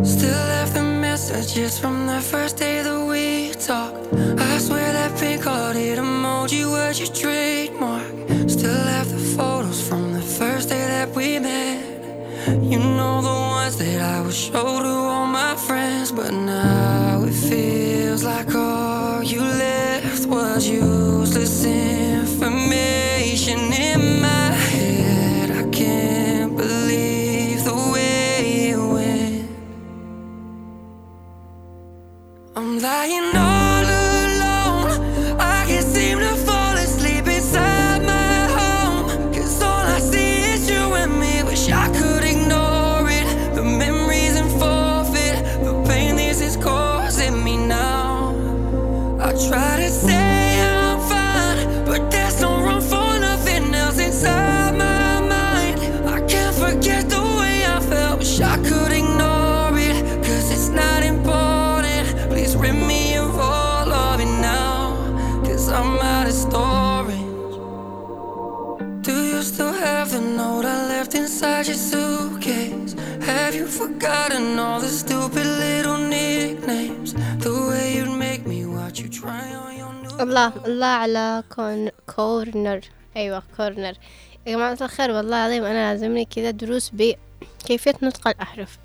[0.04, 0.85] Still left them.
[1.16, 4.04] Messages from the first day that we talked.
[4.50, 8.06] I swear that pink hearted emoji was your trademark.
[8.50, 11.80] Still have the photos from the first day that we met.
[12.72, 17.38] You know the ones that I would show to all my friends, but now it
[17.50, 23.60] feels like all you left was useless information
[80.20, 82.82] الله الله على كون كورنر.
[83.18, 83.94] أيوة كورنر.
[84.46, 85.12] يا جماعة الخير.
[85.12, 88.78] والله العظيم أنا لازمني كذا دروس بكيفية نطق الأحرف.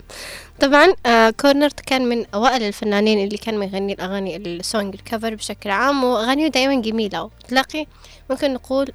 [0.62, 1.30] طبعا آه
[1.86, 7.22] كان من أوائل الفنانين اللي كان يغني الأغاني السونج الكفر بشكل عام وأغانيه دايما جميلة.
[7.22, 7.86] وتلاقي
[8.30, 8.92] ممكن نقول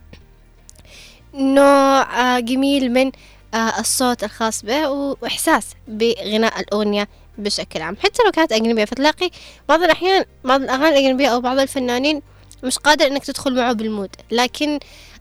[1.33, 3.11] نوع آه جميل من
[3.55, 7.07] الصوت الخاص به وإحساس بغناء الأغنية
[7.38, 7.97] بشكل عام.
[7.97, 9.29] حتى لو كانت أجنبية فتلاقي
[9.69, 12.21] بعض الأحيان بعض الأغاني الأجنبية أو بعض الفنانين
[12.63, 14.10] مش قادر إنك تدخل معه بال mood.
[14.31, 14.79] لكن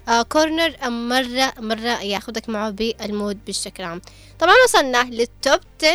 [0.09, 4.01] آه كونور مرة مرة ياخدك معه بال mood بشكل عام.
[4.39, 5.91] طبعا وصلنا لل top 10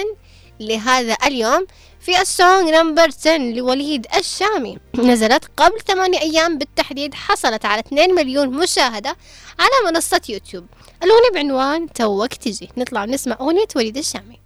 [0.60, 1.66] لهذا اليوم.
[2.06, 4.78] في ال song number 10 لوليد الشامي.
[4.96, 9.16] نزلت قبل ثمانية أيام بالتحديد حصلت على 2 مليون مشاهدة
[9.60, 10.66] على منصة يوتيوب.
[11.04, 12.70] الأغنية بعنوان توك تجي.
[12.78, 14.40] نطلع نسمع أغنية وليد الشامي.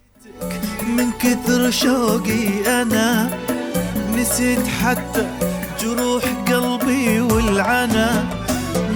[0.88, 3.40] من كثر شوقي أنا
[4.12, 5.28] نسيت حتى
[5.82, 8.26] جروح قلبي والعنا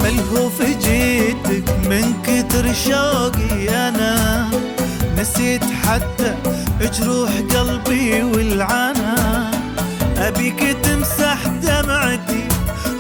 [0.04, 4.68] ملهوف جيتك من كثر شوقي أنا.
[5.19, 6.36] نسيت حتى
[6.99, 9.51] جروح قلبي والعنا.
[10.17, 12.47] أبيك تمسح دمعتي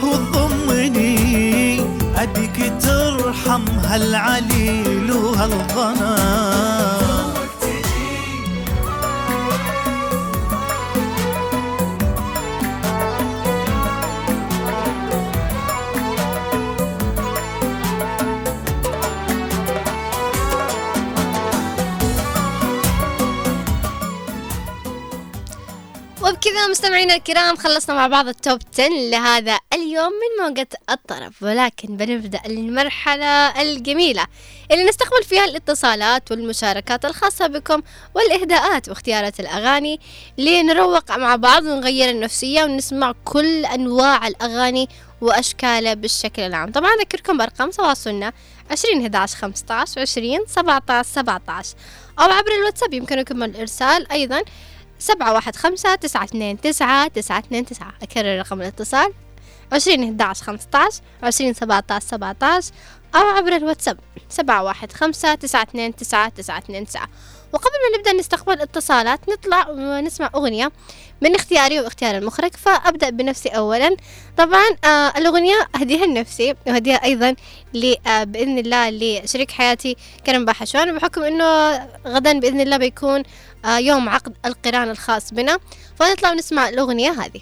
[0.03, 1.79] وتضمني.
[2.15, 6.15] أبيك ترحم هالعليل وهالغنا.
[26.59, 31.43] وبكذا مستمعينا الكرام خلصنا مع بعض التوب 10 لهذا اليوم من موجة الطرف.
[31.43, 34.25] ولكن بنبدأ المرحلة الجميلة
[34.71, 37.81] اللي نستقبل فيها الاتصالات والمشاركات الخاصة بكم
[38.15, 39.99] والإهداءات واختيارات الأغاني.
[40.37, 44.89] لنروق مع بعض ونغير النفسية ونسمع كل أنواع الأغاني
[45.21, 46.71] وأشكالها بالشكل العام.
[46.71, 48.33] طبعا أذكركم بأرقام تواصلنا
[48.71, 51.75] 20 11 15 20 17 17
[52.19, 54.41] أو عبر الواتساب يمكنكم الإرسال أيضا
[54.99, 57.93] سبعة واحد خمسة تسعة اثنين تسعة تسعة اثنين تسعة.
[58.01, 59.13] أكرر رقم الاتصال.
[59.71, 60.21] عشرين أحد
[60.73, 62.71] عشر عشرين سبعة عشر سبعة عشر
[63.15, 63.99] أو عبر الواتساب.
[64.29, 67.07] سبعة واحد خمسة تسعة اثنين تسعة تسعة اثنين تسعة.
[67.53, 70.71] وقبل ما نبدأ نستقبل اتصالات نطلع ونسمع أغنية
[71.21, 72.55] من اختياري واختيار المخرج.
[72.55, 73.97] فأبدأ بنفسي أولا.
[74.37, 77.35] طبعا آه الأغنية أهديها لنفسي وأهديها أيضا
[78.07, 83.23] آه بإذن الله لشريك حياتي كرم باحشوان بحكم أنه غدا بإذن الله بيكون
[83.65, 85.59] يوم عقد القران الخاص بنا.
[85.95, 87.41] فنطلع ونسمع الأغنية هذه.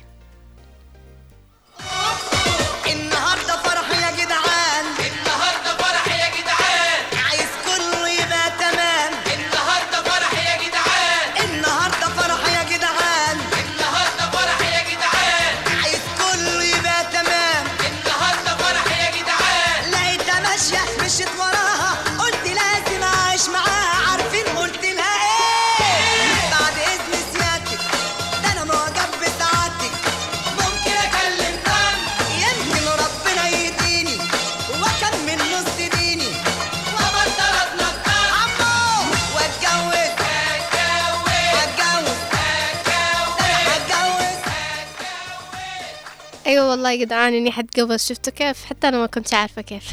[46.87, 47.99] الله يقدر إني حد قبل.
[47.99, 49.83] شفته كيف؟ حتى أنا ما كنت عارفة كيف.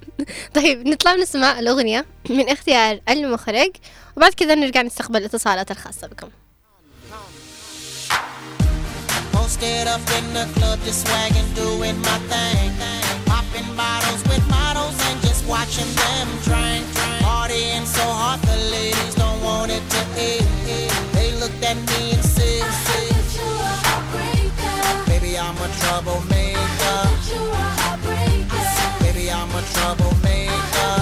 [0.54, 3.70] طيب نطلع نسمع الأغنية من اختيار المخرج
[4.16, 6.28] وبعد كذا نرجع نستقبل الاتصالات الخاصة بكم.
[25.84, 26.33] Trouble.
[29.84, 30.92] Troublemaker.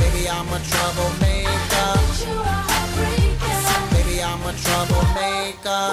[0.00, 1.90] Baby, I'm a troublemaker.
[3.92, 5.84] Baby, I'm a troublemaker.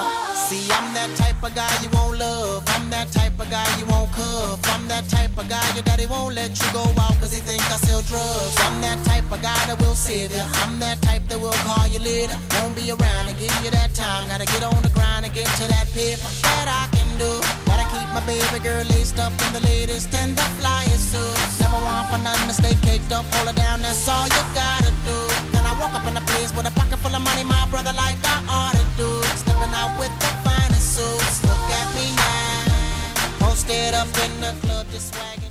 [0.48, 2.62] See, I'm that type of guy you won't love.
[2.68, 4.60] I'm that type of guy you won't cuff.
[4.72, 7.60] I'm that type of guy your daddy won't let you go out cause he think
[7.70, 8.56] I sell drugs.
[8.64, 10.44] I'm that type of guy that will save you.
[10.64, 12.36] I'm that type that will call you later.
[12.56, 14.28] Won't be around and give you that time.
[14.28, 17.30] Gotta get on the grind and get to that paper that I can do.
[17.68, 21.60] Gotta keep my baby girl laced up in the latest and the flyest suits.
[21.60, 24.92] Never want for nothing to stay caked up, hold her down, that's all you gotta
[25.10, 25.18] do.
[25.52, 27.94] Then I walk up in the place with a pocket full of money, my brother,
[28.04, 29.10] like I ought to do.
[29.42, 31.36] Stepping out with the finest suits.
[31.48, 33.42] Look at me now.
[33.42, 35.46] Posted up in the club, just swagging.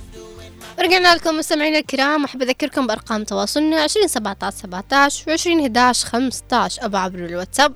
[0.78, 6.04] ورجعنا لكم مستمعينا الكرام أحب أذكركم بأرقام تواصلنا عشرين سبعة عشر سبعة عشر وعشرين إحداش
[6.04, 7.74] خمسة عشر أو عبر الواتساب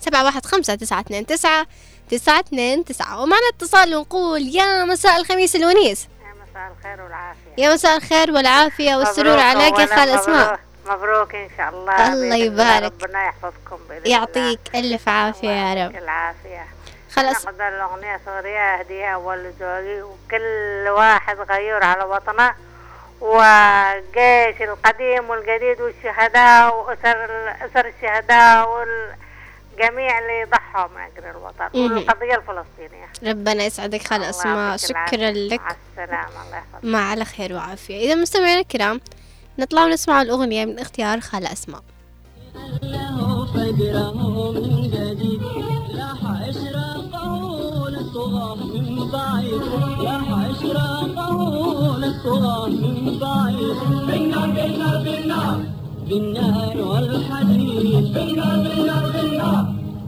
[0.00, 1.66] سبعة واحد خمسة تسعة اثنين تسعة
[2.10, 3.22] تسعة اثنين تسعة.
[3.22, 6.08] ومعنا اتصال ونقول يا مساء الخميس الونيس.
[6.50, 7.64] مساء الخير والعافية.
[7.64, 10.60] يا مساء الخير والعافية والسرور عليك يا خال أسماء.
[10.86, 12.12] مبروك- إن شاء الله.
[12.12, 12.92] الله يبارك.
[13.02, 15.78] ربنا يحفظكم بإذن يعطيك ألف عافية يا رب.
[15.78, 16.66] يعطيك العافية.
[17.12, 17.46] خلاص.
[17.46, 22.54] نقدر الأغنية صغيرة أهديها أول لزوجي وكل واحد غيور على وطنه.
[23.20, 27.28] والجيش القديم والجديد والشهداء وأسر
[27.66, 28.68] أسر الشهداء
[29.72, 31.80] والجميع اللي ضحوا من أجل الوطن.
[31.80, 33.12] والقضية الفلسطينية.
[33.26, 34.02] ربنا يسعدك.
[34.02, 35.30] خال الله أسماء شكرا.
[35.30, 36.84] لك مع السلامة الله يحفظك.
[36.84, 38.06] مع على خير وعافية.
[38.06, 39.00] إذا مستمعينا الكرام
[39.58, 41.80] نطلع ونسمع الأغنية من اختيار خالة أسماء.
[43.54, 44.12] فجره
[44.52, 45.42] من جديد
[45.94, 46.18] لاح
[46.48, 49.62] إشراقه للطغاة من بعيد.
[50.02, 53.76] لاح إشراقه للطغاة من بعيد.
[54.06, 55.81] بالنار بالنار بالنار
[56.12, 58.12] بالنار والحديد.
[58.14, 59.66] بالنار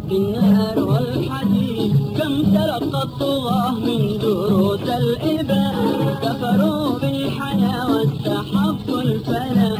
[0.09, 1.93] بالنار والحديد.
[2.19, 5.75] كم تلقى الطغاة من دروس الإباء.
[6.23, 9.77] كفروا بالحياة واستحقوا الفناء.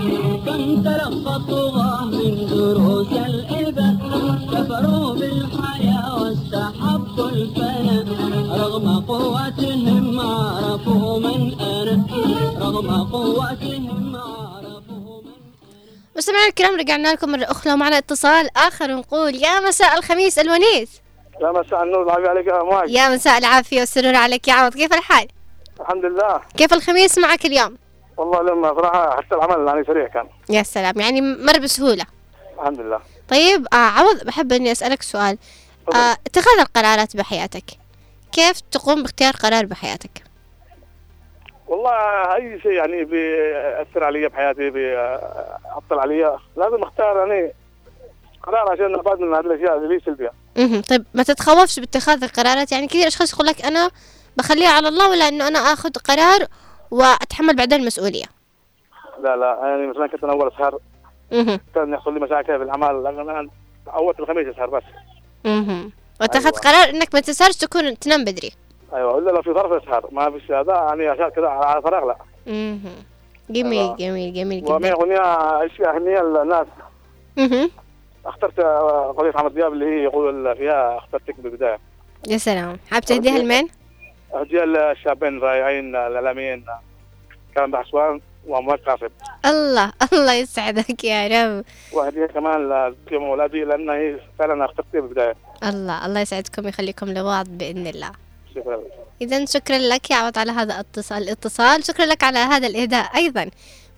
[0.47, 3.97] كم تلقى الطغاة من دروس الإباء.
[4.53, 8.07] كفروا بالحياة واستحقوا الفناء.
[8.61, 12.05] رغم قوتهم عرفوا من أنا.
[12.61, 14.24] رغم قوتهم
[16.17, 21.01] مستمعينا الكرام رجعنا لكم مرة أخرى ومعنا اتصال آخر ونقول يا مساء الخميس الونيس
[21.41, 24.75] يا مساء النور العافية عليك يا مواج يا مساء العافية والسرور عليك يا عوض.
[24.75, 25.29] كيف الحال؟
[25.81, 26.41] الحمد لله.
[26.57, 27.79] كيف الخميس معك اليوم؟
[28.17, 30.29] والله لما صراحة حتى العمل يعني سريع كان.
[30.51, 32.05] يا سلام يعني مر بسهولة.
[32.59, 33.01] الحمد لله.
[33.29, 35.39] طيب آه عوض بحب إني أسألك سؤال.
[35.95, 37.65] آه اتخاذ القرارات بحياتك
[38.33, 40.24] كيف تقوم باختيار قرار بحياتك؟
[41.67, 41.91] والله
[42.35, 46.39] أي شيء يعني بيأثر علي بحياتي بيعطل علي.
[46.57, 47.53] لازم أختار يعني
[48.43, 50.33] قرار عشان أبعد من هذه الأشياء اللي هي سلبية.
[50.57, 50.81] مهم.
[50.81, 53.91] طيب ما تتخوفش باتخاذ القرارات؟ يعني كثير أشخاص يقول لك أنا
[54.37, 56.47] بخليها على الله ولا إنه أنا آخذ قرار
[56.91, 58.25] وأتحمل بعدين المسؤولية؟
[59.23, 60.79] لا لا يعني مثلا كنت أنا أول أسهر
[61.33, 61.61] مهم.
[61.75, 63.49] كان يحصل لي مشاكل في الأعمال لأن أنا
[63.87, 64.83] عودت الخميس أسهر بس.
[65.45, 65.93] مهم.
[66.21, 68.53] واتخذت قرار إنك ما تسهرش تكون تنام بدري.
[68.95, 72.17] إلا لو في ظرف أسهر ما فيش هذا يعني أشياء كذا على فراغ لا.
[72.47, 72.81] مهم.
[73.51, 73.97] جميل أيوة.
[73.97, 75.21] جميل جميل ومن جدا أغنية
[75.67, 76.67] أشياء أهمية للناس
[77.37, 77.71] مهم.
[78.27, 81.79] اخترت آه، قضية عمرو دياب اللي هي يقول فيها اخترتك بالبداية.
[82.29, 82.79] يا سلام.
[82.91, 83.69] حاب تهديها لمين؟
[84.35, 86.65] هدية الشابين الرائعين الإعلاميين
[87.55, 89.09] كان بحسوان ومواد قاسم.
[89.47, 91.65] الله الله يسعدك يا رب.
[91.93, 95.35] وهدية كمان لزوجي وأولادي لأن هي فعلا اخترتني بالبداية.
[95.65, 98.11] الله الله يسعدكم ويخليكم لبعض بإذن الله.
[98.55, 98.81] شكرا.
[99.23, 101.85] إذا شكرا لك يا عوض على هذا الاتصال الاتصال.
[101.85, 103.51] شكرا لك على هذا الإهداء أيضا.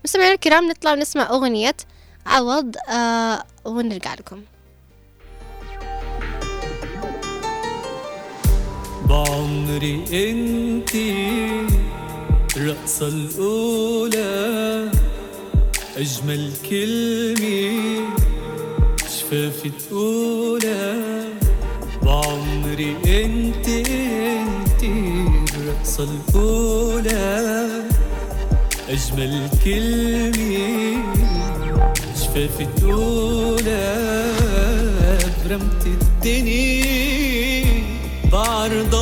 [0.04, 1.76] مستمعينا الكرام نطلع ونسمع أغنية
[2.26, 2.76] عوض.
[2.88, 4.42] آه ونرجع لكم.
[9.09, 11.16] بعمري انتي
[12.57, 14.90] الرقصة الأولى
[15.96, 18.09] أجمل كلمة
[19.09, 21.24] شفافي تقولها
[22.02, 23.66] بعمري انتي انتي
[26.01, 27.66] الأولى.
[28.88, 31.05] أجمل كلمة
[32.14, 33.97] شفافي تقولها
[35.49, 37.82] برمت الدنيا
[38.32, 38.94] بعرض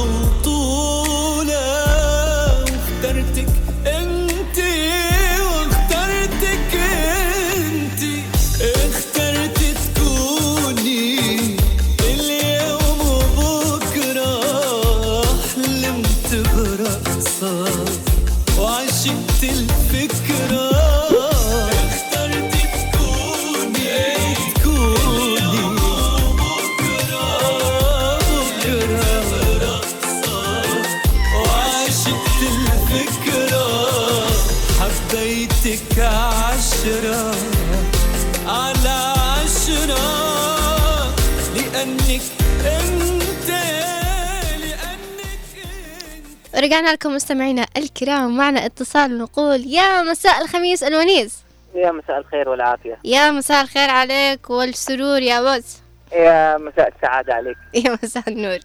[46.57, 51.45] ورجعنا لكم مستمعينا الكرام معنا اتصال نقول يا مساء الخميس الونيس.
[51.75, 52.99] يا مساء الخير والعافية.
[53.05, 55.79] يا مساء الخير عليك والسرور يا بوس
[56.13, 57.57] يا مساء السعادة عليك.
[57.87, 58.59] يا مساء النور.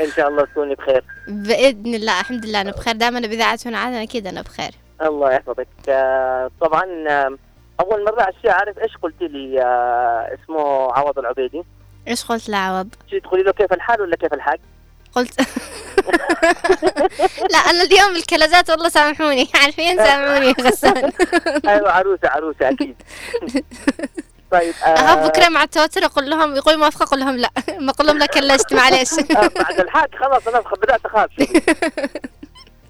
[0.00, 1.04] إن شاء الله تكوني بخير.
[1.28, 2.94] بإذن الله الحمد لله أنا بخير.
[2.94, 4.70] دائما بإذاعة هنا عادة أكيد أنا بخير.
[5.02, 5.68] الله يحفظك.
[5.88, 6.84] آه، طبعا
[7.80, 11.62] أول مرة عشان أعرف إيش قلت لي آه، اسمه عوض العبيدي؟
[12.08, 12.88] إيش قلت لعوض؟
[13.22, 14.60] تقولي له كيف الحال ولا كيف الحاج؟
[15.14, 15.40] قلت.
[17.52, 19.48] لا أنا اليوم الكلازات والله سامحوني.
[19.62, 21.12] عارفين سامحوني يا غسان.
[21.68, 22.96] أيوة عروسة عروسة أكيد.
[24.50, 27.50] طيب أخاف بكرة مع التوتر أقول لهم يقول موافقة أقول لهم لا.
[27.78, 29.12] ما أقول لهم لا كلشت معليش.
[29.12, 31.30] آه، بعد الحاج خلاص أنا بدأت أخاف.
[31.38, 31.46] شوي.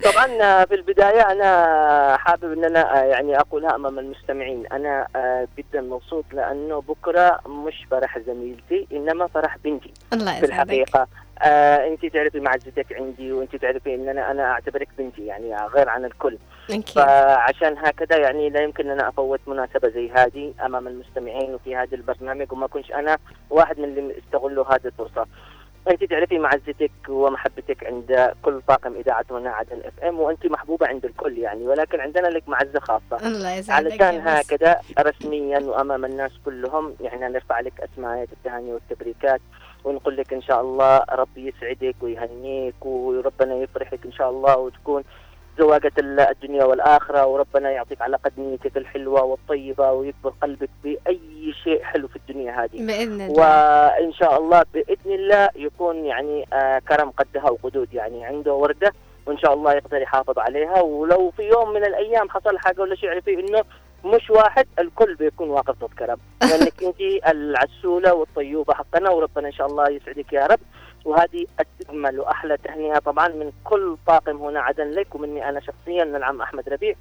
[0.04, 4.66] طبعا آه، في البداية أنا حابب أن أنا آه، يعني أقولها أمام المستمعين.
[4.72, 9.92] أنا آه، جدا مبسوط لأنه بكرة مش فرح زميلتي إنما فرح بنتي.
[10.12, 11.06] الله في الحقيقة.
[11.42, 16.04] آه أنت تعرفي معزتك عندي وأنت تعرفي أن أنا أنا أعتبرك بنتي يعني غير عن
[16.04, 16.38] الكل.
[16.70, 21.94] أكيد فعشان هكذا يعني لا يمكن أن أفوت مناسبة زي هذه أمام المستمعين وفي هذا
[21.96, 23.18] البرنامج وما كنش أنا
[23.50, 25.26] واحد من اللي استغلوا هذه الفرصة.
[25.90, 31.38] أنت تعرفي معزتك ومحبتك عند كل طاقم إذاعة هنا عدن FM وأنت محبوبة عند الكل
[31.38, 33.26] يعني ولكن عندنا لك معزة خاصة.
[33.26, 34.28] الله يسعدك علشان.
[34.28, 39.40] هكذا رسميا وأمام الناس كلهم يعني نرفع لك أسمى التهاني والتبريكات.
[39.84, 45.04] ونقول لك إن شاء الله ربي يسعدك ويهنيك وربنا يفرحك إن شاء الله وتكون
[45.58, 51.82] زواجة ال- الدنيا والآخرة وربنا يعطيك على قد نيتك الحلوة والطيبة ويكبر قلبك بأي شيء
[51.82, 52.86] حلو في الدنيا هذه.
[52.86, 53.40] بإذن الله.
[53.40, 58.92] وإن شاء الله بإذن الله يكون يعني آه كرم قدها وقدود يعني عنده وردة
[59.26, 60.80] وإن شاء الله يقدر يحافظ عليها.
[60.80, 63.62] ولو في يوم من الأيام حصل حاجة ولا شيء يعرفي إنه
[64.04, 66.18] مش واحد الكل بيكون واقف ضد كرم.
[66.42, 70.60] لأنك أنت العسولة والطيوبة حقنا وربنا إن شاء الله يسعدك يا رب.
[71.04, 76.16] وهذه أجمل وأحلى تهنئة طبعا من كل طاقم هنا عدن لك ومني أنا شخصيا من
[76.16, 76.94] العم أحمد ربيع.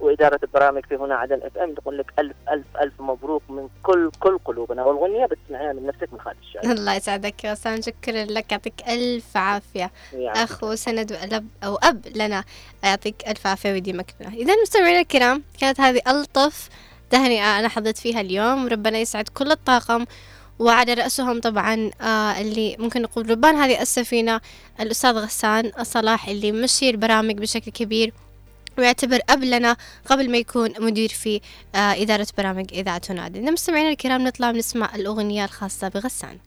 [0.00, 4.38] وإدارة البرامج في هنا عدن FM تقول لك ألف ألف ألف مبروك من كل كل
[4.44, 4.84] قلوبنا.
[4.84, 6.72] والغنية بتسمعيها من نفسك من خارج الشارع.
[6.72, 8.52] الله يسعدك يا وسام شكرا لك.
[8.52, 9.90] يعطيك ألف عافية.
[10.12, 10.42] يعني.
[10.42, 12.44] أخ وسند وأب أو أب لنا
[12.84, 16.68] يعطيك ألف عافية ويديمك لنا إذا مستمعينا الكرام كانت هذه ألطف
[17.10, 18.68] تهنئة أنا حظيت فيها اليوم.
[18.68, 20.04] ربنا يسعد كل الطاقم
[20.58, 24.40] وعلى رأسهم طبعا آه اللي ممكن نقول ربان هذه السفينة
[24.80, 28.12] الأستاذ غسان صلاح اللي مشي البرامج بشكل كبير.
[28.78, 31.40] ويعتبر أب لنا قبل ما يكون مدير في
[31.74, 36.38] آه إدارة برامج إذاعة هنادي مستمعينا الكرام نطلع نسمع الأغنية الخاصة بغسان.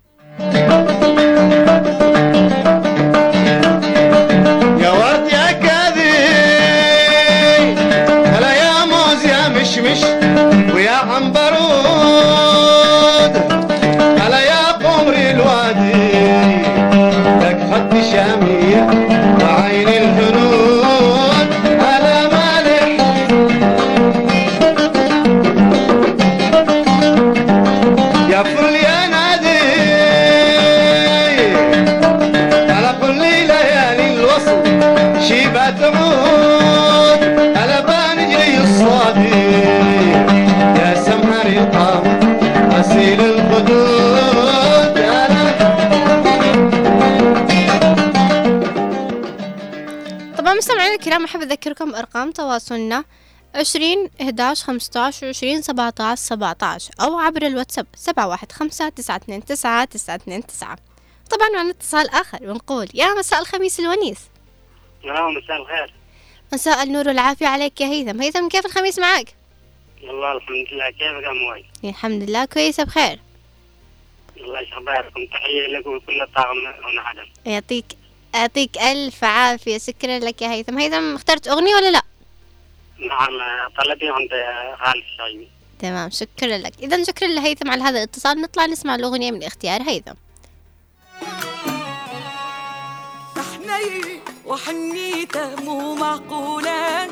[52.20, 53.06] بأرقام تواصلنا
[53.56, 59.86] عشرين إحداش خمسطاش وعشرين سبعطاش سبعطاش أو عبر الواتساب سبعة واحد خمسة تسعة اتنين تسعة
[59.86, 60.78] تسعة اتنين تسعة.
[61.32, 64.20] طبعا معنا اتصال آخر ونقول يا مساء الخميس الونيس.
[65.06, 65.94] نعم مساء الخير.
[66.54, 68.22] مساء النور والعافية عليك يا هيثم.
[68.22, 69.36] هيثم كيف الخميس معك؟
[70.04, 70.90] والله الحمد لله.
[70.90, 73.20] كيفك يا موي الحمد لله كويسة بخير.
[74.38, 77.86] الله يشرف باركم تحية لكم وكل الطاقم هنا عدن يعطيك
[78.34, 80.78] يعطيك ألف عافية شكرا لك يا هيثم.
[80.78, 82.02] هيثم اخترت أغنية ولا لا؟
[83.00, 83.30] نعم
[83.78, 84.30] طلبي عند
[84.80, 85.48] خالد الشايبي
[85.80, 86.74] تمام شكرا لك.
[86.80, 88.42] إذا شكرا لهيثم على هذا الاتصال.
[88.42, 90.14] نطلع نسمع الأغنية من اختيار هيثم.
[93.38, 97.10] حنين وحنيته مو معقولان.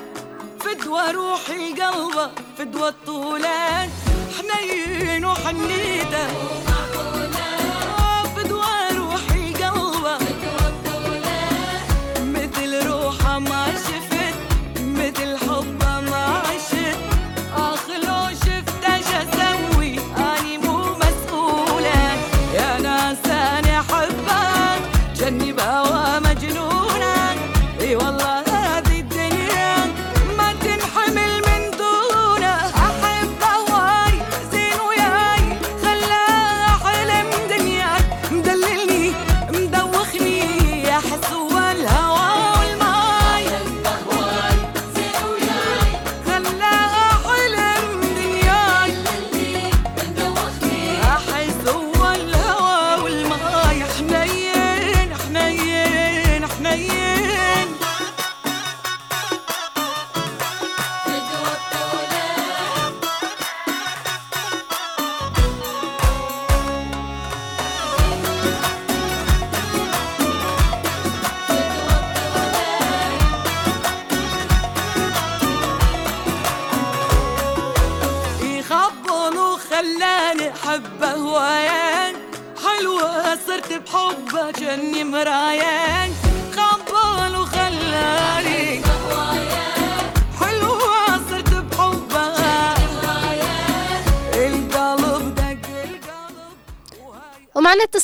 [0.59, 3.89] فدوى روحي قلبه فدوى الطولان.
[4.37, 6.27] حنين وحنيته
[6.67, 7.66] آه،
[13.39, 13.86] مثل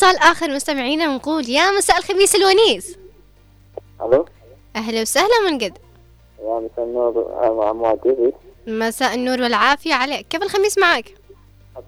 [0.03, 2.97] اتصال آخر مستمعينا ونقول يا مساء الخميس الونيس.
[4.01, 4.25] ألو؟
[4.75, 5.77] أهلا وسهلا من قد
[6.43, 7.95] يا مساء النور مع
[8.67, 10.27] مساء النور والعافية عليك.
[10.27, 11.05] كيف الخميس معك؟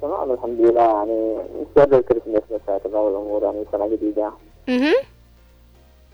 [0.01, 0.81] تمام الحمد لله.
[0.81, 4.31] يعني نستقبل الكريسماس مساء والامور يعني سنة جديدة.
[4.67, 4.95] مهم.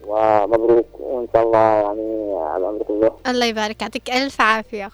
[0.08, 3.18] ومبروك وإن شاء الله يعني على العمر كله.
[3.28, 4.92] الله يبارك يعطيك ألف عافية.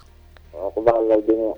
[0.54, 1.56] وقبل الله الجميع.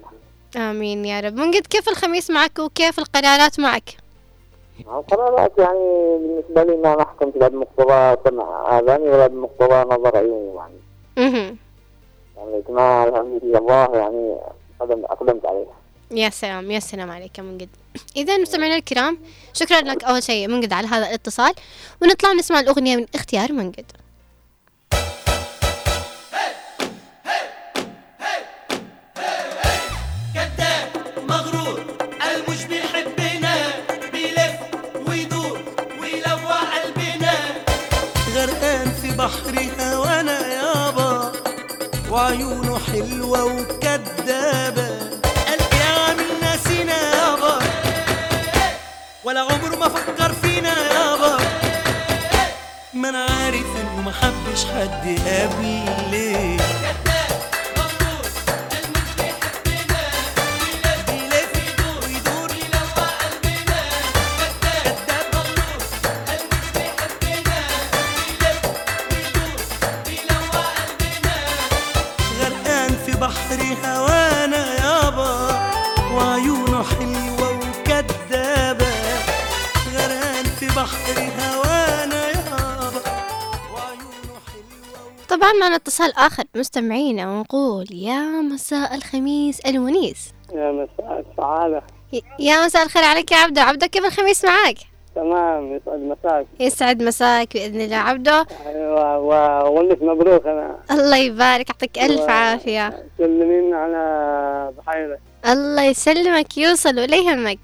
[0.57, 1.33] آمين يا رب.
[1.33, 3.98] من قد كيف الخميس معك وكيف القرارات معك؟
[4.87, 10.79] القرارات يعني بالنسبة لي ما نحكم لا بمقتضى سمع أذاني ولا بمقتضى نظر عيوني يعني.
[11.17, 11.57] مهم.
[12.37, 14.35] يعني كما الحمد لله يعني
[14.79, 15.65] قدم أقدمت عليه.
[16.11, 17.69] يا سلام يا سلام عليك من قد
[18.15, 19.17] إذا مستمعينا الكرام
[19.53, 21.53] شكرا لك أول شيء من قد على هذا الاتصال
[22.01, 23.85] ونطلع نسمع الأغنية من اختيار من قد
[39.29, 41.31] بحر هوانا يابا
[42.11, 44.89] وعيونه حلوة وكدابة.
[45.47, 47.59] قلبي عامل ناسينا يابا
[49.23, 51.37] ولا عمره ما فكر فينا يابا
[52.93, 56.57] ما أنا عارف إنه ما حبش حد قبلي.
[85.59, 90.31] معنا اتصال آخر مستمعينا ونقول يا مساء الخميس الونيس.
[90.55, 91.83] يا مساء السعادة.
[92.39, 93.61] يا مساء الخير عليك يا عبدو.
[93.61, 94.77] عبدو كيف الخميس معك؟
[95.15, 96.45] تمام يسعد مساك.
[96.59, 97.95] يسعد مساك بإذن الله.
[97.95, 100.77] عبدو؟ أيوه واقول لك مبروك أنا.
[100.91, 103.03] الله يبارك يعطيك ألف و- عافية.
[103.17, 105.17] سلمين على بحيرة.
[105.49, 107.59] الله يسلمك يوصل ولا يهمك؟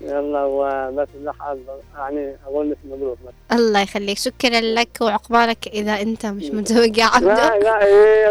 [0.00, 3.56] يلا وبس لحظة يعني أقول لك مبروك بس.
[3.58, 4.18] الله يخليك.
[4.18, 8.28] شكرا لك وعقبالك إذا أنت مش متزوج يا عبدو لا لا إيه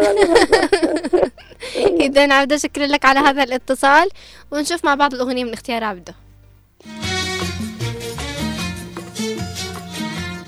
[2.06, 4.08] إذا عبدو شكرا لك على هذا الاتصال.
[4.52, 6.12] ونشوف مع بعض الأغنية من اختيار عبدو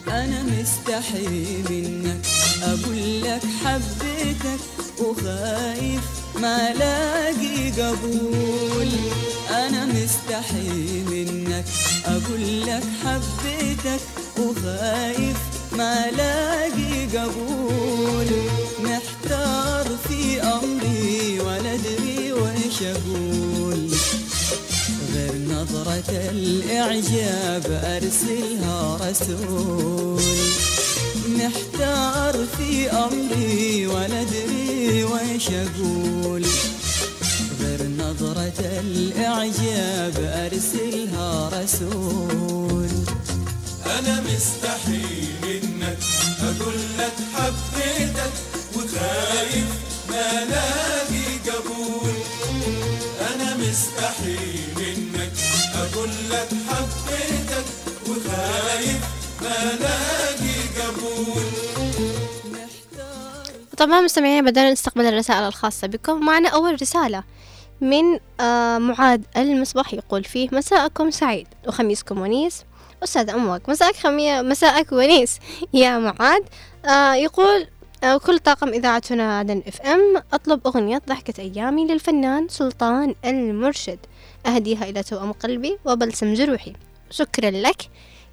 [0.08, 2.20] أنا مستحي منك
[2.62, 4.60] أقول لك حبيتك
[5.00, 8.88] وخايف ما لاقي قبول.
[9.50, 11.64] أنا مستحي منك
[12.04, 14.00] أقول لك حبيتك
[14.38, 15.36] وخايف.
[15.72, 18.26] ما لاقي قبول.
[18.82, 23.90] محتار في أمري ولا أدري وإيش أقول.
[25.14, 30.20] غير نظرة الإعجاب أرسلها رسول.
[31.38, 36.46] محتار في أمري ولا أدري وإيش أقول.
[37.60, 42.88] غير نظرة الإعجاب أرسلها رسول.
[43.86, 45.02] أنا مستحي
[45.42, 45.98] منك
[46.42, 48.32] أقول لك حبيتك
[48.76, 49.68] وخايف
[50.10, 52.14] ما لاقي قبول.
[53.34, 55.32] أنا مستحي منك
[55.74, 57.66] أقول لك حبيتك
[58.08, 59.00] وخايف
[59.42, 60.49] ما لاقي
[63.76, 66.24] طبعا مستمعينا بدأنا نستقبل الرسائل الخاصة بكم.
[66.24, 67.24] معنا أول رسالة
[67.80, 72.64] من آه معاذ المصباح يقول فيه مساءكم سعيد وخميسكم ونيس.
[73.04, 74.42] أستاذ أمك مساءك خمي...
[74.42, 75.38] مساءك ونيس.
[75.74, 76.42] يا معاذ.
[76.84, 77.66] آه يقول
[78.04, 83.98] آه كل طاقم إذاعتنا عدن إف إم أطلب أغنية ضحكة أيامي للفنان سلطان المرشد.
[84.46, 86.72] أهديها إلى توأم قلبي وبلسم جروحي.
[87.10, 87.82] شكرا لك.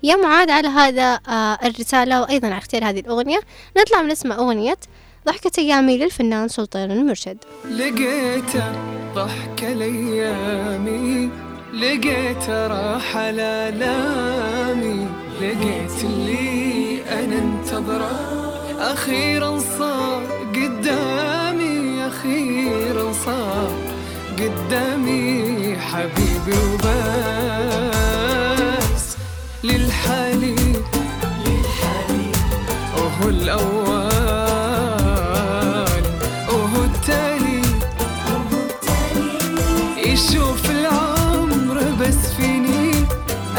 [0.04, 3.40] يا معاذ على هذا آه الرسالة وأيضا على اختيار هذه الأغنية.
[3.78, 4.78] نطلع ونسمع أغنية
[5.28, 7.38] ضحكة أيامي للفنان سلطان المرشد.
[7.72, 8.72] لقيته
[9.16, 11.30] ضحك الايامي
[11.74, 15.08] لقيت راحة لالامي
[15.42, 18.38] لقيت اللي أنا انتظره.
[18.80, 20.24] أخيرا صار
[20.56, 23.72] قدامي أخيرا صار
[24.40, 27.37] قدامي حبيبي وبس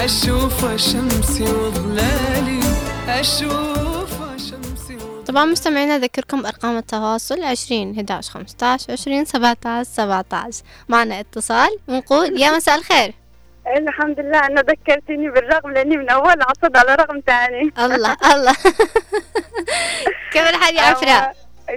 [0.08, 2.60] أشوف شمسي وظلالي
[3.08, 11.68] أشوف شمسي طبعا مستمعينا أذكركم بأرقام التواصل عشرين 11 15 عشرين 17 17 معنا اتصال
[11.88, 13.14] ونقول يا مساء الخير.
[13.88, 18.52] الحمد لله انه ذكرتني بالرقم لأني من أول عصد على رقم ثاني الله الله.
[20.32, 21.36] كيف الحال يا عفراء؟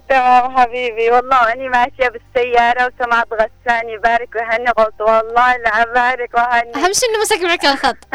[0.10, 1.12] تمام حبيبي.
[1.12, 4.70] والله أني ماشية بالسيارة وسمعت غسان يبارك وهني.
[4.70, 6.76] قلت والله لا بارك وهني.
[6.76, 7.98] أهم شيء إنه مسك معك الخط.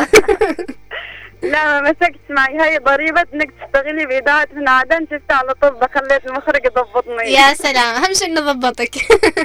[1.43, 5.89] لا ما مسكت معي هاي ضريبة إنك تشتغلي بإذاعة من عدن شفت على طول.
[5.95, 7.33] خليت المخرج يضبطني.
[7.33, 7.95] يا سلام.
[7.95, 8.95] أهم شيء إنه ضبطك.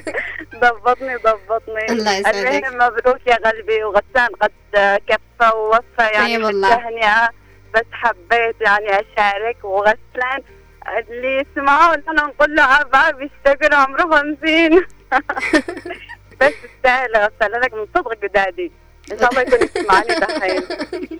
[0.61, 1.85] ضبطني ضبطني.
[1.89, 2.73] الله يسعدك.
[2.73, 3.83] مبروك يا قلبي.
[3.83, 4.51] وغسان قد
[5.07, 5.81] كفى ووفى.
[6.13, 6.69] يعني أي والله.
[6.75, 7.29] بالتهنئة
[7.73, 9.57] بس حبيت يعني أشارك.
[9.63, 10.43] وغسان
[10.87, 14.85] اللي يسمعوا أنا نقول له أبا بيشتغل عمره خمسين.
[16.41, 18.71] بس تستاهل غسالة لك من صدق جدادي
[19.11, 20.63] إن شاء الله يكون يسمعني دحين.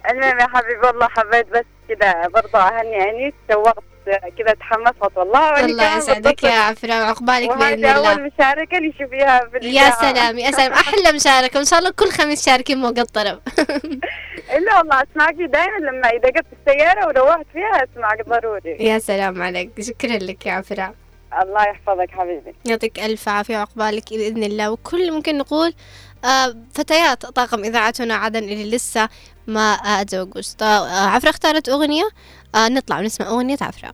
[0.10, 3.84] المهم يا حبيبي والله حبيت بس كذا برضه أهني يعني تشوقت
[4.38, 6.44] كذا تحمست والله الله يسعدك.
[6.44, 9.92] يا عفراء وعقبالك وهذه الله؟ أول مشاركة لي شوفيها في يا.
[9.92, 10.72] سلام يا سلام.
[10.74, 13.40] أحلى مشاركة وإن شاء الله كل خميس شاركين فوق الطرب.
[14.58, 18.78] إلا والله أسمعك دائما لما إذا قفت السيارة وروحت فيها أسمعك ضروري.
[18.80, 19.82] يا سلام عليك.
[19.82, 20.94] شكرا لك يا عفراء.
[21.42, 22.56] الله يحفظك حبيبي.
[22.66, 24.72] يعطيك ألف عافية وعقبالك بإذن الله.
[24.72, 25.74] وكل ممكن نقول
[26.26, 29.10] آه، فتيات طاقم إذاعتنا عدن اللي لسه
[29.48, 32.10] ما آه، تزوجوش طا- آه، عفرة اختارت أغنية
[32.56, 33.92] آه، نطلع ونسمع أغنية عفرة.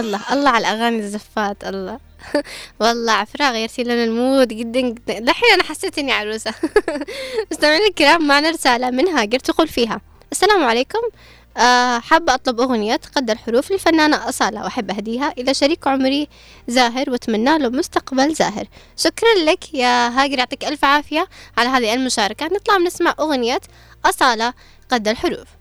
[0.00, 1.98] الله الله على الأغاني الزفات الله.
[2.80, 5.18] والله عفراء غيرتي لنا المود جدا جدا.
[5.18, 6.54] الحين أنا حسيت إني عروسة.
[7.50, 10.00] مستمعينا الكرام معنا رسالة من هاجر تقول فيها.
[10.32, 10.98] السلام عليكم.
[11.56, 16.28] آه حابة أطلب أغنية تقدر حروف للفنانة أصالة وأحب أهديها إلى شريك عمري
[16.68, 18.64] زاهر وأتمنى له مستقبل زاهر.
[18.96, 21.28] شكرا لك يا هاجر يعطيك ألف عافية
[21.58, 22.46] على هذه المشاركة.
[22.46, 23.60] نطلع نسمع أغنية
[24.04, 24.54] أصالة
[24.90, 25.59] قدر حروف.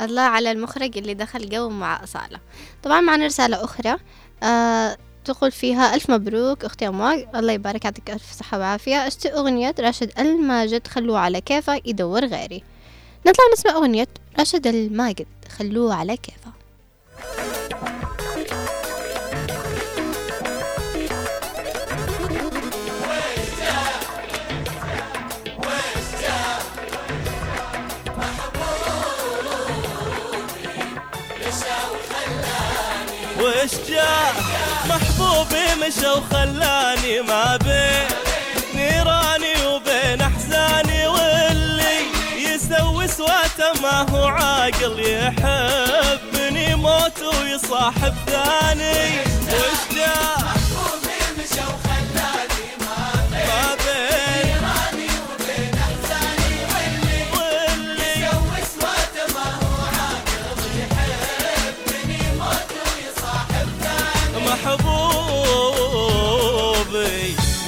[0.00, 2.40] الله على المخرج اللي دخل جو مع أصالة
[2.82, 3.96] طبعا معنا رسالة أخرى.
[4.42, 9.06] آه تقول فيها ألف مبروك أختي أمواج الله يبارك يعطيك ألف صحة وعافية.
[9.06, 12.62] أشتي أغنية راشد الماجد خلوه على كيفه يدور غيري.
[13.26, 15.26] نطلع نسمع أغنية راشد الماجد
[15.58, 16.52] خلوه على كيفه.
[33.50, 34.34] وش جاء
[34.88, 38.06] محبوبي مشى وخلاني ما بين
[38.74, 41.96] نيراني وبين أحزاني واللي
[42.36, 49.20] يسوي سواته ما هو عاقل يحبني موت ويصاحب ثاني.
[49.48, 50.38] وش جاء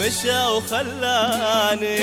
[0.02, 1.98] مشى وخلاني.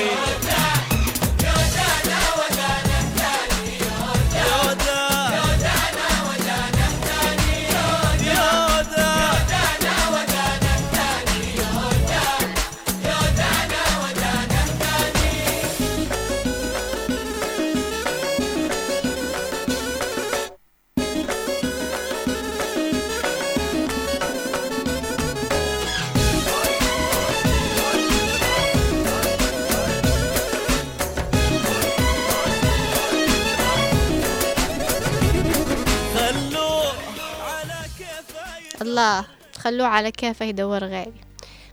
[39.00, 39.26] الله
[39.56, 41.14] خلوه على كيفه يدور غيري.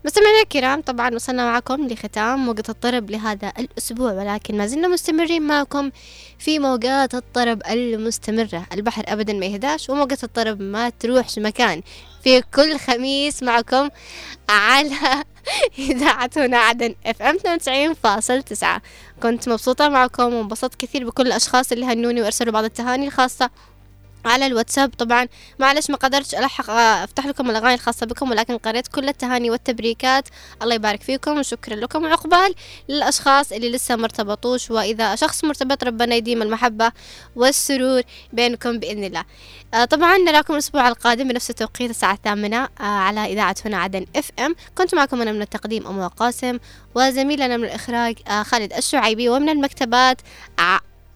[0.04, 5.90] مستمعينا الكرام طبعا وصلنا معكم لختام موجة الطرب لهذا الأسبوع ولكن ما زلنا مستمرين معكم
[6.38, 8.66] في موجات الطرب المستمرة.
[8.72, 11.82] البحر أبدا ما يهداش وموجة الطرب ما تروحش مكان.
[12.24, 13.88] في كل خميس معكم
[14.48, 14.90] على
[15.78, 18.66] إذاعة هنا عدن إف إم 92.9
[19.22, 23.50] كنت مبسوطة معكم وانبسطت كثير بكل الأشخاص اللي هنوني وأرسلوا بعض التهاني الخاصة.
[24.26, 24.90] على الواتساب.
[24.98, 29.50] طبعا معلش ما قدرتش ألحق آه، أفتح لكم الأغاني الخاصة بكم ولكن قريت كل التهاني
[29.50, 30.28] والتبريكات.
[30.62, 32.04] الله يبارك فيكم وشكرا لكم.
[32.04, 32.54] وعقبال
[32.88, 36.92] للأشخاص اللي لسه مرتبطوش وإذا شخص مرتبط ربنا يديم المحبة
[37.36, 38.02] والسرور
[38.32, 39.24] بينكم بإذن الله.
[39.74, 44.30] آه، طبعا نراكم الأسبوع القادم بنفس التوقيت الساعة الثامنة آه، على إذاعة هنا عدن إف
[44.38, 44.54] إم.
[44.78, 46.58] كنت معكم أنا من التقديم أم قاسم
[46.94, 50.20] وزميلنا من الإخراج خالد الشعيبي ومن المكتبات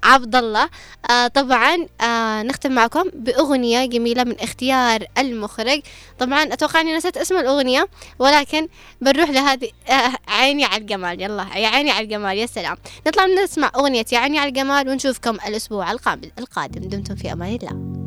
[0.02, 0.68] عبد الله.
[1.10, 5.80] آه طبعا آه نختم معكم بأغنية جميلة من اختيار المخرج.
[6.18, 7.88] طبعا أتوقع أني نسيت اسم الأغنية
[8.18, 8.68] ولكن
[9.00, 11.22] بنروح لهذه آه عيني على الجمال.
[11.22, 12.76] يلا يا عيني على الجمال يا سلام.
[13.06, 16.88] نطلع نسمع أغنية يا عيني على الجمال ونشوفكم الأسبوع القادم.
[16.88, 17.99] دمتم في أمان الله.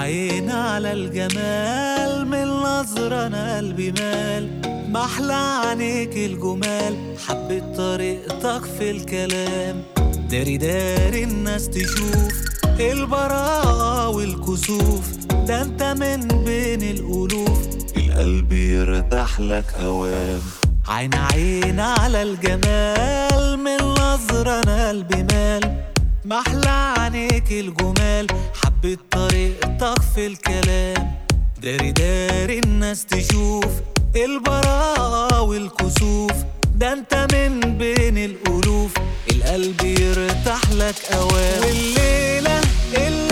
[0.00, 4.48] عين على الجمال من نظرة أنا قلبي مال.
[4.92, 6.96] محلى عينيك الجمال
[7.26, 9.82] حبيت طريقتك في الكلام.
[10.30, 12.32] داري داري الناس تشوف
[12.80, 15.16] البراءة والكسوف.
[15.46, 17.58] ده أنت من بين الألوف.
[17.96, 20.40] القلب يرتاح لك هوام
[20.88, 25.80] عين عين على الجمال من نظرة أنا قلبي مال.
[26.24, 28.26] محلى عينيك الجمال
[28.80, 31.14] حبيت طريقتك في الكلام.
[31.62, 33.66] داري داري الناس تشوف
[34.16, 36.32] البراءة والكسوف.
[36.74, 38.92] ده انت من بين الألوف.
[39.30, 41.60] القلب يرتاح لك أوام.
[41.60, 42.60] والليلة
[42.96, 43.29] الليلة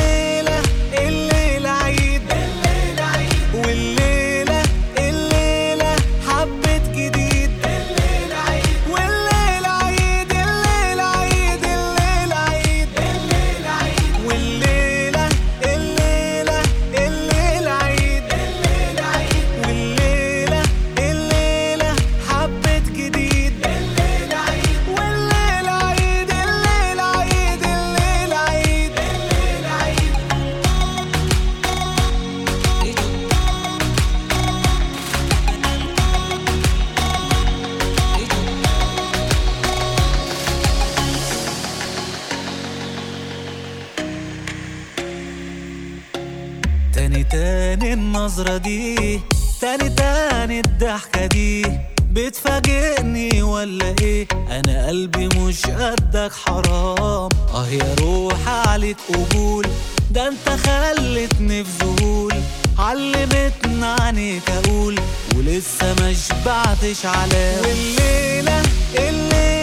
[48.28, 49.20] النظرة دي.
[49.60, 51.66] تاني تاني الضحكة دي.
[52.12, 57.28] بتفاجئني ولا إيه؟ أنا قلبي مش قدك حرام.
[57.54, 59.66] آه يا روح عليك قبول.
[60.10, 62.34] ده أنت خلتني في ذهول
[62.78, 65.00] علمتنا عنيك أقول.
[65.36, 68.62] ولسه ما شبعتش علام والليلة
[68.94, 69.57] الليلة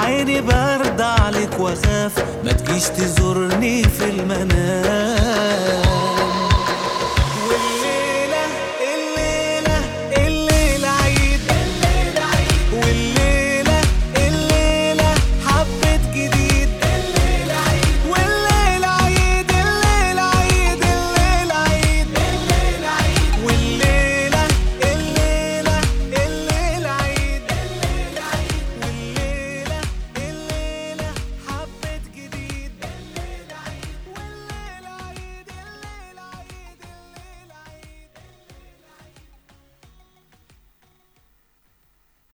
[0.00, 5.89] عيني برد عليك واخاف ما تجيش تزورني في المنام.